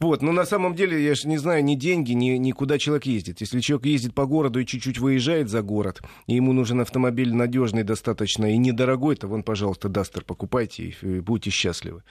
Вот, 0.00 0.22
но 0.22 0.32
на 0.32 0.44
самом 0.44 0.74
деле, 0.74 1.02
я 1.04 1.14
же 1.14 1.28
не 1.28 1.38
знаю 1.38 1.64
ни 1.64 1.74
деньги, 1.74 2.12
ни, 2.12 2.30
ни 2.30 2.52
куда 2.52 2.78
человек 2.78 3.06
ездит. 3.06 3.40
Если 3.40 3.60
человек 3.60 3.86
ездит 3.86 4.14
по 4.14 4.26
городу 4.26 4.60
и 4.60 4.66
чуть-чуть 4.66 4.98
выезжает 4.98 5.48
за 5.48 5.62
город, 5.62 6.02
и 6.26 6.34
ему 6.34 6.52
нужен 6.52 6.80
автомобиль 6.80 7.34
надежный 7.34 7.82
достаточно 7.82 8.52
и 8.52 8.56
недорогой, 8.56 9.16
то 9.16 9.28
вон, 9.28 9.42
пожалуйста, 9.42 9.88
Дастер 9.88 10.24
покупайте 10.24 10.94
и 11.00 11.20
будьте 11.20 11.50
счастливы. 11.50 12.02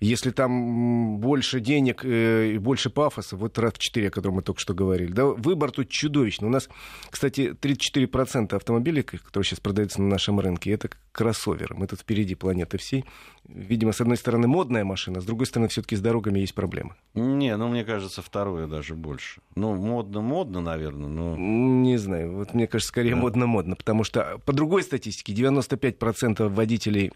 Если 0.00 0.30
там 0.30 1.18
больше 1.18 1.60
денег 1.60 2.04
э, 2.04 2.52
и 2.54 2.58
больше 2.58 2.90
пафоса, 2.90 3.36
вот 3.36 3.58
RAV4, 3.58 4.08
о 4.08 4.10
котором 4.10 4.36
мы 4.36 4.42
только 4.42 4.60
что 4.60 4.74
говорили, 4.74 5.12
да, 5.12 5.26
выбор 5.26 5.70
тут 5.70 5.88
чудовищный. 5.88 6.48
У 6.48 6.50
нас, 6.50 6.68
кстати, 7.08 7.54
34% 7.60 8.54
автомобилей, 8.54 9.02
которые 9.02 9.44
сейчас 9.44 9.60
продаются 9.60 10.02
на 10.02 10.08
нашем 10.08 10.40
рынке, 10.40 10.72
это 10.72 10.90
кроссоверы. 11.14 11.76
Мы 11.76 11.86
тут 11.86 12.00
впереди 12.00 12.34
планеты 12.34 12.76
всей. 12.76 13.04
Видимо, 13.44 13.92
с 13.92 14.00
одной 14.00 14.16
стороны, 14.16 14.48
модная 14.48 14.84
машина, 14.84 15.20
с 15.20 15.24
другой 15.24 15.46
стороны, 15.46 15.68
все-таки 15.68 15.94
с 15.96 16.00
дорогами 16.00 16.40
есть 16.40 16.54
проблемы. 16.54 16.96
Не, 17.14 17.56
ну, 17.56 17.68
мне 17.68 17.84
кажется, 17.84 18.20
второе 18.20 18.66
даже 18.66 18.94
больше. 18.94 19.40
Ну, 19.54 19.74
модно-модно, 19.74 20.60
наверное, 20.60 21.08
но... 21.08 21.36
Не 21.36 21.96
знаю, 21.96 22.34
вот 22.36 22.52
мне 22.52 22.66
кажется, 22.66 22.88
скорее 22.88 23.14
модно-модно, 23.14 23.76
потому 23.76 24.02
что 24.02 24.40
по 24.44 24.52
другой 24.52 24.82
статистике 24.82 25.32
95% 25.32 26.48
водителей 26.48 27.12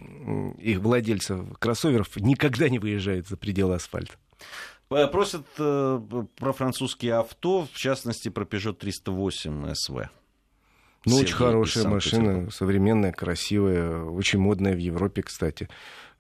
и 0.59 0.77
владельцев 0.77 1.41
кроссоверов 1.59 2.17
никогда 2.17 2.69
не 2.69 2.79
выезжают 2.79 3.27
за 3.27 3.37
пределы 3.37 3.75
асфальта. 3.75 4.15
Э, 4.91 5.07
просят 5.09 5.47
э, 5.59 6.01
про 6.37 6.53
французские 6.53 7.15
авто, 7.15 7.67
в 7.73 7.77
частности, 7.77 8.29
про 8.29 8.45
Peugeot 8.45 8.75
308 8.75 9.73
SV. 9.73 10.09
Ну, 11.05 11.17
очень 11.17 11.35
хорошая 11.35 11.89
машина, 11.89 12.51
современная, 12.51 13.13
красивая, 13.13 14.03
очень 14.05 14.39
модная 14.39 14.75
в 14.75 14.79
Европе, 14.79 15.23
кстати 15.23 15.69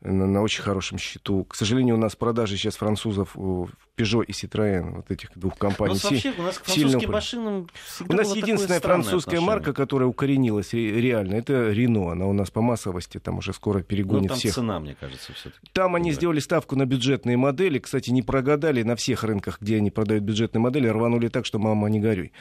на, 0.00 0.26
на 0.26 0.42
очень 0.42 0.62
хорошем 0.62 0.98
счету. 0.98 1.44
К 1.44 1.54
сожалению, 1.54 1.96
у 1.96 1.98
нас 1.98 2.14
продажи 2.14 2.56
сейчас 2.56 2.76
французов 2.76 3.36
Peugeot 3.36 4.24
и 4.24 4.32
Citroën, 4.32 4.96
вот 4.96 5.10
этих 5.10 5.30
двух 5.34 5.58
компаний. 5.58 5.98
Но 6.02 6.10
вообще 6.10 6.32
у 6.38 6.42
нас 6.42 6.58
к 6.58 6.64
французским 6.64 7.10
машинам 7.10 7.68
У 8.08 8.12
нас 8.12 8.34
единственная 8.34 8.80
французская 8.80 9.36
отношение. 9.36 9.46
марка, 9.46 9.72
которая 9.72 10.08
укоренилась 10.08 10.72
реально, 10.72 11.34
это 11.34 11.72
Renault. 11.72 12.12
Она 12.12 12.26
у 12.26 12.32
нас 12.32 12.50
по 12.50 12.60
массовости 12.60 13.18
там 13.18 13.38
уже 13.38 13.52
скоро 13.52 13.82
перегонит 13.82 14.22
Но 14.22 14.28
там 14.28 14.38
всех. 14.38 14.54
цена, 14.54 14.78
мне 14.78 14.94
кажется, 14.94 15.32
все-таки. 15.32 15.66
Там 15.72 15.94
они 15.96 16.12
сделали 16.12 16.38
ставку 16.38 16.76
на 16.76 16.86
бюджетные 16.86 17.36
модели. 17.36 17.78
Кстати, 17.80 18.10
не 18.10 18.22
прогадали 18.22 18.82
на 18.82 18.94
всех 18.94 19.24
рынках, 19.24 19.60
где 19.60 19.76
они 19.78 19.90
продают 19.90 20.22
бюджетные 20.22 20.60
модели, 20.60 20.86
рванули 20.86 21.28
так, 21.28 21.44
что 21.44 21.58
мама 21.58 21.88
не 21.88 21.98
горюй. 21.98 22.32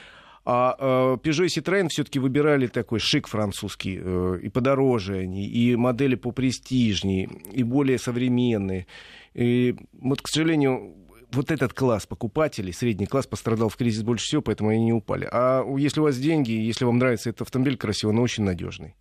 А 0.50 0.78
э, 0.80 1.18
Peugeot 1.22 1.46
и 1.46 1.60
Citroën 1.60 1.90
все-таки 1.90 2.20
выбирали 2.20 2.68
такой 2.68 3.00
шик 3.00 3.28
французский, 3.28 4.00
э, 4.02 4.40
и 4.44 4.48
подороже 4.48 5.18
они, 5.18 5.46
и 5.46 5.76
модели 5.76 6.16
попрестижнее, 6.16 7.30
и 7.52 7.64
более 7.64 8.00
современные. 8.00 8.88
И 9.34 9.76
вот, 10.00 10.22
к 10.22 10.30
сожалению, 10.30 10.96
вот 11.34 11.52
этот 11.52 11.74
класс 11.74 12.06
покупателей, 12.06 12.72
средний 12.72 13.08
класс, 13.08 13.28
пострадал 13.28 13.68
в 13.68 13.76
кризис 13.76 14.04
больше 14.04 14.24
всего, 14.24 14.42
поэтому 14.42 14.70
они 14.70 14.86
не 14.86 14.94
упали. 14.94 15.28
А 15.30 15.66
если 15.78 16.00
у 16.00 16.04
вас 16.04 16.18
деньги, 16.18 16.52
если 16.52 16.86
вам 16.86 16.98
нравится 16.98 17.30
этот 17.30 17.42
автомобиль 17.42 17.76
красивый, 17.76 18.16
он 18.16 18.22
очень 18.22 18.46
надежный. 18.46 18.96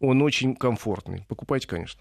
Он 0.00 0.22
очень 0.22 0.56
комфортный. 0.56 1.24
Покупайте, 1.28 1.68
конечно. 1.68 2.00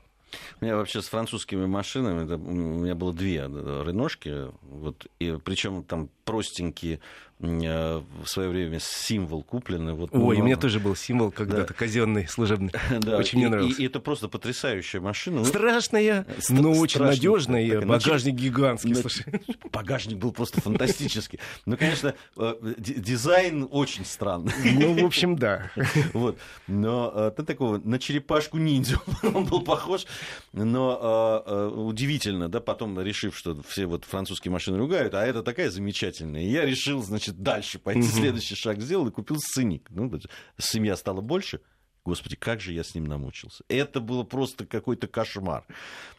У 0.60 0.66
меня 0.66 0.78
вообще 0.78 1.02
с 1.02 1.08
французскими 1.08 1.66
машинами, 1.66 2.32
у 2.34 2.82
меня 2.82 2.96
было 2.96 3.14
две 3.14 3.42
реношки, 3.42 4.52
вот, 4.64 5.06
и, 5.20 5.38
причем 5.44 5.84
там 5.84 6.10
простенькие 6.26 6.96
э, 6.96 7.00
в 7.44 8.26
свое 8.26 8.48
время 8.50 8.80
символ 8.80 9.44
купленный. 9.44 9.94
Вот, 9.94 10.10
Ой, 10.14 10.38
ну, 10.38 10.44
у 10.44 10.46
меня 10.46 10.56
тоже 10.56 10.80
был 10.80 10.96
символ 10.96 11.30
когда-то 11.32 11.74
казенный, 11.74 12.28
служебный. 12.28 12.72
да, 13.02 13.18
Очень 13.18 13.40
мне 13.40 13.48
и- 13.48 13.50
нравился. 13.50 13.82
И, 13.82 13.84
и 13.84 13.88
это 13.88 14.00
просто 14.00 14.30
потрясающая 14.30 15.02
машина. 15.02 15.40
Ну, 15.40 15.46
Страшная, 15.46 16.24
Стра- 16.40 16.62
но 16.62 16.72
очень 16.72 17.02
надежная. 17.02 17.80
Так, 17.80 17.86
Багажник 17.90 18.36
гигантский, 18.36 18.92
на- 18.92 19.02
слушай. 19.02 19.26
Багажник 19.74 20.18
был 20.18 20.32
просто 20.32 20.62
фантастический. 20.62 21.40
Ну, 21.66 21.76
конечно, 21.76 22.16
э, 22.38 22.56
ди- 22.78 22.96
дизайн 22.96 23.68
очень 23.70 24.06
странный. 24.06 24.54
Ну, 24.84 25.02
в 25.02 25.06
общем, 25.06 25.36
да. 25.36 25.70
Вот. 26.14 26.38
Но 26.68 27.12
э, 27.14 27.32
ты 27.36 27.44
такого 27.44 27.78
на 27.84 28.00
черепашку 28.00 28.58
ниндзю 28.58 29.02
он 29.22 29.46
был 29.46 29.62
похож. 29.62 30.06
Но 30.54 31.44
э, 31.46 31.52
э, 31.52 31.68
удивительно, 31.68 32.48
да, 32.50 32.60
потом 32.62 33.00
решив, 33.02 33.36
что 33.38 33.62
все 33.68 33.86
вот 33.86 34.06
французские 34.06 34.52
машины 34.52 34.78
ругают, 34.78 35.14
а 35.14 35.26
это 35.26 35.44
такая 35.44 35.70
замечательная. 35.70 36.42
Я 36.44 36.66
решил, 36.66 37.02
значит, 37.04 37.33
дальше 37.38 37.80
пойти, 37.80 38.04
следующий 38.04 38.56
шаг 38.56 38.82
сделал 38.82 39.08
и 39.08 39.12
купил 39.12 39.38
сценик. 39.40 39.88
Ну, 39.90 40.12
семья 40.58 40.96
стала 40.96 41.22
больше. 41.22 41.62
Господи, 42.06 42.36
как 42.36 42.60
же 42.60 42.74
я 42.74 42.84
с 42.84 42.96
ним 42.96 43.06
намучился. 43.06 43.64
Это 43.70 44.02
было 44.02 44.24
просто 44.24 44.66
какой-то 44.66 45.08
кошмар. 45.08 45.66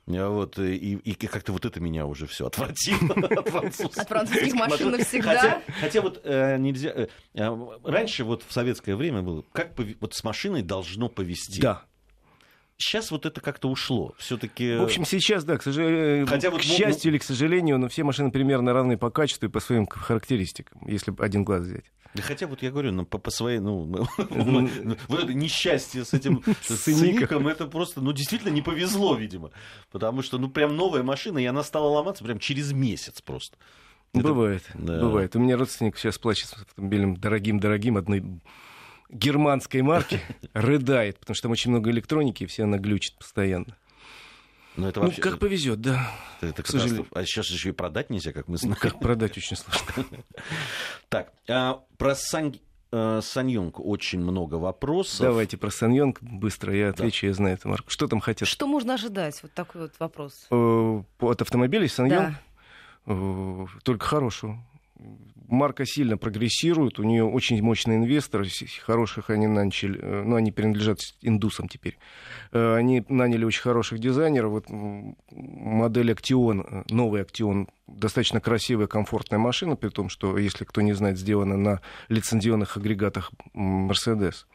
А 0.06 0.28
Вот, 0.28 0.58
и, 0.58 0.94
и 0.94 1.14
как-то 1.14 1.52
вот 1.52 1.66
это 1.66 1.78
меня 1.78 2.06
уже 2.06 2.26
все 2.26 2.46
отвратило 2.46 3.12
от 3.38 3.48
французских, 3.48 3.98
От 3.98 4.08
французских 4.08 4.54
машин 4.54 4.90
навсегда. 4.92 5.34
Хотя, 5.34 5.62
хотя 5.80 6.00
вот 6.00 6.20
э, 6.24 6.56
нельзя... 6.56 6.90
э, 6.90 7.08
э, 7.34 7.78
раньше 7.84 8.24
вот 8.24 8.42
в 8.48 8.52
советское 8.52 8.96
время 8.96 9.20
было, 9.20 9.44
как 9.52 9.78
вот 10.00 10.14
с 10.14 10.24
машиной 10.24 10.62
должно 10.62 11.10
повести. 11.10 11.60
Да. 11.60 11.84
Сейчас 12.76 13.10
вот 13.10 13.24
это 13.24 13.40
как-то 13.40 13.68
ушло. 13.68 14.14
Все-таки... 14.18 14.76
В 14.76 14.82
общем, 14.82 15.04
сейчас, 15.04 15.44
да, 15.44 15.56
к 15.58 15.62
сожалению, 15.62 16.26
Хотя 16.26 16.50
вот 16.50 16.60
к 16.60 16.64
ну- 16.64 16.70
счастью 16.70 17.12
или 17.12 17.18
к 17.18 17.22
сожалению, 17.22 17.78
но 17.78 17.88
все 17.88 18.02
машины 18.02 18.30
примерно 18.32 18.72
равны 18.72 18.98
по 18.98 19.10
качеству 19.10 19.46
и 19.46 19.48
по 19.48 19.60
своим 19.60 19.86
характеристикам, 19.86 20.82
если 20.86 21.14
один 21.18 21.44
глаз 21.44 21.62
взять. 21.62 21.84
Да 22.14 22.22
хотя 22.22 22.46
вот 22.46 22.62
я 22.62 22.70
говорю, 22.70 22.92
ну, 22.92 23.04
по, 23.04 23.18
по 23.18 23.30
своей, 23.30 23.58
ну, 23.58 23.86
Ну, 24.30 24.96
вот 25.08 25.24
это 25.24 25.34
несчастье 25.34 26.04
с 26.04 26.14
этим 26.14 26.42
Сцеником. 26.62 27.48
это 27.48 27.66
просто, 27.66 28.00
ну, 28.00 28.12
действительно 28.12 28.50
не 28.50 28.62
повезло, 28.62 29.14
видимо. 29.14 29.50
Потому 29.90 30.22
что, 30.22 30.38
ну, 30.38 30.48
прям 30.48 30.76
новая 30.76 31.02
машина, 31.02 31.38
и 31.38 31.44
она 31.44 31.62
стала 31.62 31.88
ломаться 31.88 32.24
прям 32.24 32.38
через 32.38 32.72
месяц 32.72 33.20
просто. 33.20 33.56
Бывает, 34.12 34.62
да. 34.74 35.00
бывает. 35.00 35.34
У 35.34 35.40
меня 35.40 35.56
родственник 35.56 35.98
сейчас 35.98 36.18
плачет 36.18 36.48
с 36.48 36.52
автомобилем 36.54 37.16
дорогим-дорогим 37.16 37.96
одной 37.96 38.24
германской 39.14 39.80
марки, 39.82 40.20
рыдает, 40.52 41.18
потому 41.18 41.34
что 41.34 41.44
там 41.44 41.52
очень 41.52 41.70
много 41.70 41.90
электроники, 41.90 42.42
и 42.44 42.46
все 42.46 42.64
она 42.64 42.76
глючит 42.78 43.16
постоянно. 43.16 43.76
Ну, 44.76 44.88
это 44.88 45.00
Ну, 45.00 45.06
вообще... 45.06 45.22
как 45.22 45.38
повезет, 45.38 45.80
да. 45.80 46.10
это 46.40 46.62
к 46.64 46.66
сожалению. 46.66 47.06
А 47.12 47.24
сейчас 47.24 47.46
еще 47.48 47.68
и 47.68 47.72
продать 47.72 48.10
нельзя, 48.10 48.32
как 48.32 48.48
мы 48.48 48.56
знаем. 48.56 48.76
Как 48.80 48.98
продать 48.98 49.36
очень 49.38 49.56
сложно. 49.56 50.04
Так, 51.08 51.32
а 51.48 51.80
про 51.96 52.16
Сан... 52.16 52.56
э, 52.90 53.20
Саньонг 53.22 53.78
очень 53.78 54.18
много 54.18 54.56
вопросов. 54.56 55.20
Давайте 55.20 55.56
про 55.56 55.70
Саньонг 55.70 56.20
быстро, 56.20 56.74
я 56.74 56.88
отвечу, 56.88 57.26
я 57.26 57.34
знаю 57.34 57.54
эту 57.54 57.68
марку. 57.68 57.88
Что 57.90 58.08
там 58.08 58.18
хотят? 58.18 58.48
Что 58.48 58.66
можно 58.66 58.94
ожидать? 58.94 59.40
Вот 59.44 59.52
такой 59.52 59.82
вот 59.82 59.92
вопрос. 60.00 60.48
Э, 60.50 61.02
От 61.20 61.40
автомобилей 61.40 61.86
Саньонг? 61.86 62.30
Да. 62.32 62.40
Э, 63.06 63.66
Только 63.84 64.04
хорошего. 64.06 64.58
Марка 65.48 65.84
сильно 65.84 66.16
прогрессирует, 66.16 66.98
у 66.98 67.02
нее 67.02 67.24
очень 67.24 67.60
мощный 67.62 67.96
инвестор, 67.96 68.46
с- 68.46 68.78
хороших 68.78 69.28
они 69.30 69.46
начали, 69.46 69.98
э, 70.00 70.22
ну, 70.24 70.36
они 70.36 70.52
принадлежат 70.52 70.98
индусам 71.20 71.68
теперь. 71.68 71.98
Э, 72.52 72.76
Они 72.76 73.04
наняли 73.08 73.44
очень 73.44 73.60
хороших 73.62 73.98
дизайнеров. 73.98 74.50
Вот 74.52 74.66
модель 75.30 76.12
Актион, 76.12 76.60
э, 76.60 76.82
новый 76.90 77.20
Актион, 77.22 77.68
достаточно 77.86 78.40
красивая, 78.40 78.86
комфортная 78.86 79.38
машина, 79.38 79.76
при 79.76 79.90
том, 79.90 80.08
что, 80.08 80.38
если 80.38 80.64
кто 80.64 80.80
не 80.80 80.94
знает, 80.94 81.18
сделана 81.18 81.56
на 81.56 81.80
лицензионных 82.08 82.76
агрегатах 82.76 83.32
Mercedes. 83.54 84.46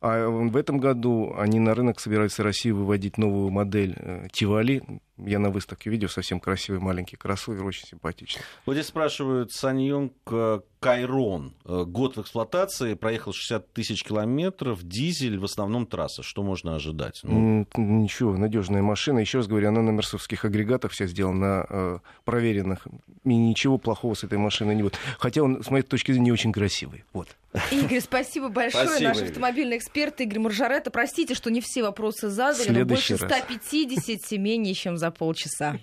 А 0.00 0.28
в 0.28 0.56
этом 0.56 0.78
году 0.78 1.34
они 1.38 1.60
на 1.60 1.74
рынок 1.74 2.00
собираются 2.00 2.42
России 2.42 2.70
выводить 2.72 3.18
новую 3.18 3.50
модель 3.50 3.96
Тивали. 4.32 4.82
Я 5.24 5.38
на 5.38 5.50
выставке 5.50 5.90
видел 5.90 6.08
совсем 6.08 6.40
красивый 6.40 6.80
маленький 6.80 7.16
кроссовер, 7.16 7.64
очень 7.64 7.86
симпатичный. 7.86 8.42
Вот 8.66 8.74
здесь 8.74 8.86
спрашивают 8.86 9.52
Саньонг 9.52 10.12
э, 10.30 10.60
Кайрон. 10.80 11.54
Э, 11.64 11.84
Год 11.86 12.16
в 12.16 12.20
эксплуатации, 12.22 12.94
проехал 12.94 13.32
60 13.32 13.72
тысяч 13.72 14.04
километров, 14.04 14.82
дизель, 14.82 15.38
в 15.38 15.44
основном 15.44 15.86
трасса. 15.86 16.22
Что 16.22 16.42
можно 16.42 16.74
ожидать? 16.74 17.20
Ну, 17.22 17.66
Ничего, 17.76 18.36
надежная 18.36 18.82
машина. 18.82 19.20
Еще 19.20 19.38
раз 19.38 19.46
говорю, 19.46 19.68
она 19.68 19.82
на 19.82 19.90
мерсовских 19.90 20.44
агрегатах 20.44 20.90
вся 20.92 21.06
сделана, 21.06 21.32
на 21.32 21.66
э, 21.68 21.98
проверенных. 22.24 22.86
И 23.24 23.34
ничего 23.34 23.78
плохого 23.78 24.14
с 24.14 24.24
этой 24.24 24.38
машиной 24.38 24.74
не 24.74 24.82
будет. 24.82 24.98
Хотя 25.18 25.42
он, 25.42 25.62
с 25.62 25.70
моей 25.70 25.84
точки 25.84 26.10
зрения, 26.10 26.26
не 26.26 26.32
очень 26.32 26.52
красивый. 26.52 27.04
Вот. 27.12 27.28
Игорь, 27.70 28.00
спасибо 28.00 28.48
большое. 28.48 28.86
Спасибо, 28.86 29.08
Наш 29.08 29.16
Игорь. 29.18 29.28
автомобильный 29.28 29.76
эксперт 29.76 30.20
Игорь 30.20 30.40
Маржаретта. 30.40 30.90
Простите, 30.90 31.34
что 31.34 31.50
не 31.50 31.60
все 31.60 31.82
вопросы 31.82 32.28
задали, 32.28 32.70
но 32.70 32.84
больше 32.84 33.16
раз. 33.16 33.30
150 33.30 34.32
менее 34.38 34.74
чем 34.74 34.96
за 34.96 35.11
полчаса. 35.12 35.78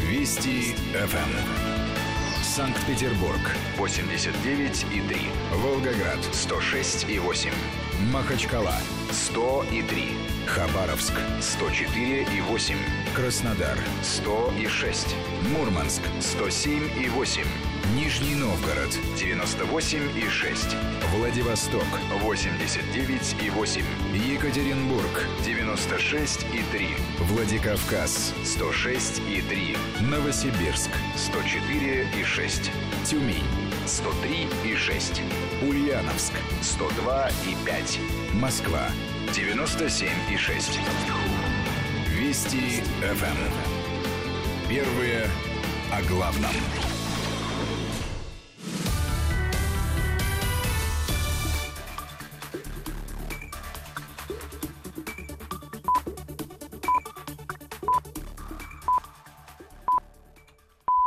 Вести 0.00 0.74
ФМ. 0.92 1.62
Санкт-Петербург 2.42 3.40
89 3.78 4.86
и 4.92 5.00
3. 5.08 5.20
Волгоград 5.54 6.22
106 6.32 7.08
и 7.08 7.18
8. 7.18 7.50
Махачкала 8.12 8.74
100 9.10 9.66
и 9.72 9.82
3. 9.82 10.08
Хабаровск 10.46 11.14
104 11.40 12.22
и 12.22 12.40
8. 12.40 12.76
Краснодар 13.14 13.78
100 14.02 14.54
и 14.60 14.66
6. 14.66 15.16
Мурманск 15.50 16.02
107 16.20 16.90
и 16.98 17.08
8. 17.08 17.44
Нижний 17.94 18.34
Новгород 18.34 18.98
98 19.16 20.18
и 20.18 20.28
6. 20.28 20.76
Владивосток 21.14 21.84
89 22.22 23.36
и 23.42 23.50
8. 23.50 23.84
Екатеринбург 24.14 25.26
96 25.44 26.46
и 26.52 26.62
3. 26.72 26.88
Владикавказ 27.20 28.34
106 28.44 29.22
и 29.28 29.42
3. 29.42 29.76
Новосибирск 30.00 30.90
104 31.16 32.08
и 32.18 32.24
6. 32.24 32.70
Тюмень 33.04 33.71
103 33.86 34.48
и 34.64 34.76
6. 34.76 35.22
Ульяновск 35.62 36.32
102 36.62 37.28
и 37.28 37.66
5. 37.66 38.00
Москва 38.34 38.88
97 39.34 40.08
и 40.30 40.36
6. 40.36 40.78
Вести 42.10 42.82
ФМ. 43.00 44.68
Первые 44.68 45.28
о 45.90 46.02
главном. 46.02 46.52